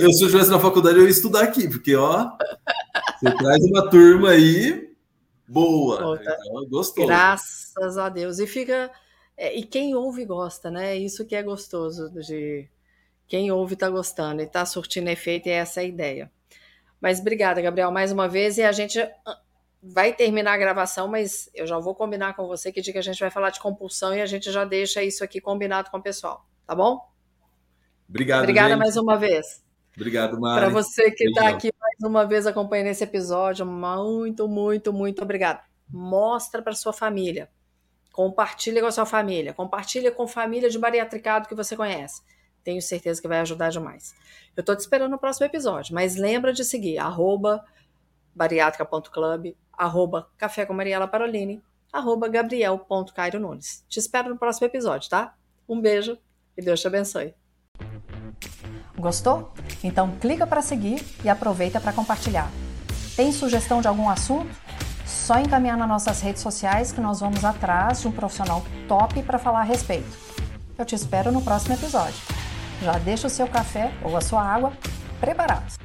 eu, 0.00 0.12
se 0.12 0.22
eu 0.22 0.26
estivesse 0.26 0.50
na 0.50 0.58
faculdade, 0.58 0.98
eu 0.98 1.04
ia 1.04 1.10
estudar 1.10 1.42
aqui, 1.42 1.68
porque, 1.68 1.94
ó, 1.94 2.30
você 3.20 3.34
traz 3.36 3.64
uma 3.64 3.88
turma 3.88 4.30
aí 4.30 4.90
boa. 5.46 6.18
então, 6.20 6.68
gostoso. 6.68 7.06
Graças 7.06 7.98
a 7.98 8.08
Deus. 8.08 8.38
E 8.38 8.46
fica. 8.46 8.90
É, 9.36 9.54
e 9.54 9.62
quem 9.64 9.94
ouve 9.94 10.24
gosta, 10.24 10.70
né? 10.70 10.96
Isso 10.96 11.26
que 11.26 11.34
é 11.34 11.42
gostoso 11.42 12.10
de. 12.10 12.68
Quem 13.26 13.50
ouve 13.50 13.74
está 13.74 13.90
gostando 13.90 14.40
e 14.40 14.44
está 14.44 14.64
surtindo 14.64 15.10
efeito, 15.10 15.48
e 15.48 15.52
essa 15.52 15.80
é 15.80 15.84
a 15.84 15.86
ideia. 15.86 16.30
Mas 17.00 17.20
obrigada, 17.20 17.60
Gabriel, 17.60 17.90
mais 17.90 18.12
uma 18.12 18.28
vez. 18.28 18.56
E 18.56 18.62
a 18.62 18.72
gente 18.72 18.98
vai 19.82 20.12
terminar 20.12 20.54
a 20.54 20.58
gravação, 20.58 21.06
mas 21.06 21.50
eu 21.54 21.66
já 21.66 21.78
vou 21.78 21.94
combinar 21.94 22.34
com 22.34 22.46
você 22.46 22.72
que 22.72 22.80
dia 22.80 22.92
que 22.92 22.98
a 22.98 23.02
gente 23.02 23.20
vai 23.20 23.30
falar 23.30 23.50
de 23.50 23.60
compulsão 23.60 24.14
e 24.14 24.20
a 24.20 24.26
gente 24.26 24.50
já 24.50 24.64
deixa 24.64 25.02
isso 25.02 25.22
aqui 25.22 25.40
combinado 25.40 25.90
com 25.90 25.98
o 25.98 26.02
pessoal, 26.02 26.46
tá 26.66 26.74
bom? 26.74 27.00
Obrigado. 28.08 28.40
Obrigada 28.40 28.70
gente. 28.70 28.78
mais 28.78 28.96
uma 28.96 29.16
vez. 29.16 29.62
Obrigado, 29.94 30.40
Mari. 30.40 30.60
Para 30.60 30.68
você 30.70 31.10
que 31.10 31.24
está 31.24 31.48
aqui 31.48 31.72
mais 31.80 31.96
uma 32.02 32.26
vez 32.26 32.46
acompanhando 32.46 32.88
esse 32.88 33.02
episódio, 33.02 33.64
muito, 33.64 34.46
muito, 34.46 34.92
muito 34.92 35.22
obrigado. 35.22 35.62
Mostra 35.88 36.60
para 36.62 36.74
sua 36.74 36.92
família. 36.92 37.48
Compartilha 38.16 38.80
com 38.80 38.86
a 38.86 38.90
sua 38.90 39.04
família. 39.04 39.52
Compartilha 39.52 40.10
com 40.10 40.26
família 40.26 40.70
de 40.70 40.78
bariatricado 40.78 41.46
que 41.46 41.54
você 41.54 41.76
conhece. 41.76 42.22
Tenho 42.64 42.80
certeza 42.80 43.20
que 43.20 43.28
vai 43.28 43.40
ajudar 43.40 43.68
demais. 43.68 44.14
Eu 44.56 44.62
estou 44.62 44.74
te 44.74 44.80
esperando 44.80 45.10
no 45.10 45.18
próximo 45.18 45.44
episódio, 45.44 45.94
mas 45.94 46.16
lembra 46.16 46.50
de 46.50 46.64
seguir 46.64 46.96
arroba 46.96 47.62
bariátrica.club, 48.34 49.54
arroba 49.70 50.30
Café 50.38 50.64
com 50.64 50.72
Mariela 50.72 51.06
Parolini, 51.06 51.62
arroba 51.92 52.26
Gabriel.cairo 52.26 53.38
Nunes. 53.38 53.84
Te 53.86 53.98
espero 53.98 54.30
no 54.30 54.38
próximo 54.38 54.66
episódio, 54.66 55.10
tá? 55.10 55.34
Um 55.68 55.78
beijo 55.78 56.16
e 56.56 56.62
Deus 56.62 56.80
te 56.80 56.86
abençoe. 56.86 57.34
Gostou? 58.96 59.52
Então 59.84 60.16
clica 60.16 60.46
para 60.46 60.62
seguir 60.62 61.04
e 61.22 61.28
aproveita 61.28 61.82
para 61.82 61.92
compartilhar. 61.92 62.50
Tem 63.14 63.30
sugestão 63.30 63.82
de 63.82 63.88
algum 63.88 64.08
assunto? 64.08 64.56
Só 65.06 65.38
encaminhar 65.38 65.76
nas 65.76 65.88
nossas 65.88 66.20
redes 66.20 66.42
sociais 66.42 66.90
que 66.90 67.00
nós 67.00 67.20
vamos 67.20 67.44
atrás 67.44 68.00
de 68.00 68.08
um 68.08 68.12
profissional 68.12 68.64
top 68.88 69.22
para 69.22 69.38
falar 69.38 69.60
a 69.60 69.64
respeito. 69.64 70.18
Eu 70.76 70.84
te 70.84 70.96
espero 70.96 71.30
no 71.30 71.40
próximo 71.40 71.74
episódio. 71.74 72.20
Já 72.82 72.98
deixa 72.98 73.28
o 73.28 73.30
seu 73.30 73.46
café 73.46 73.92
ou 74.02 74.16
a 74.16 74.20
sua 74.20 74.42
água 74.42 74.72
preparados. 75.20 75.78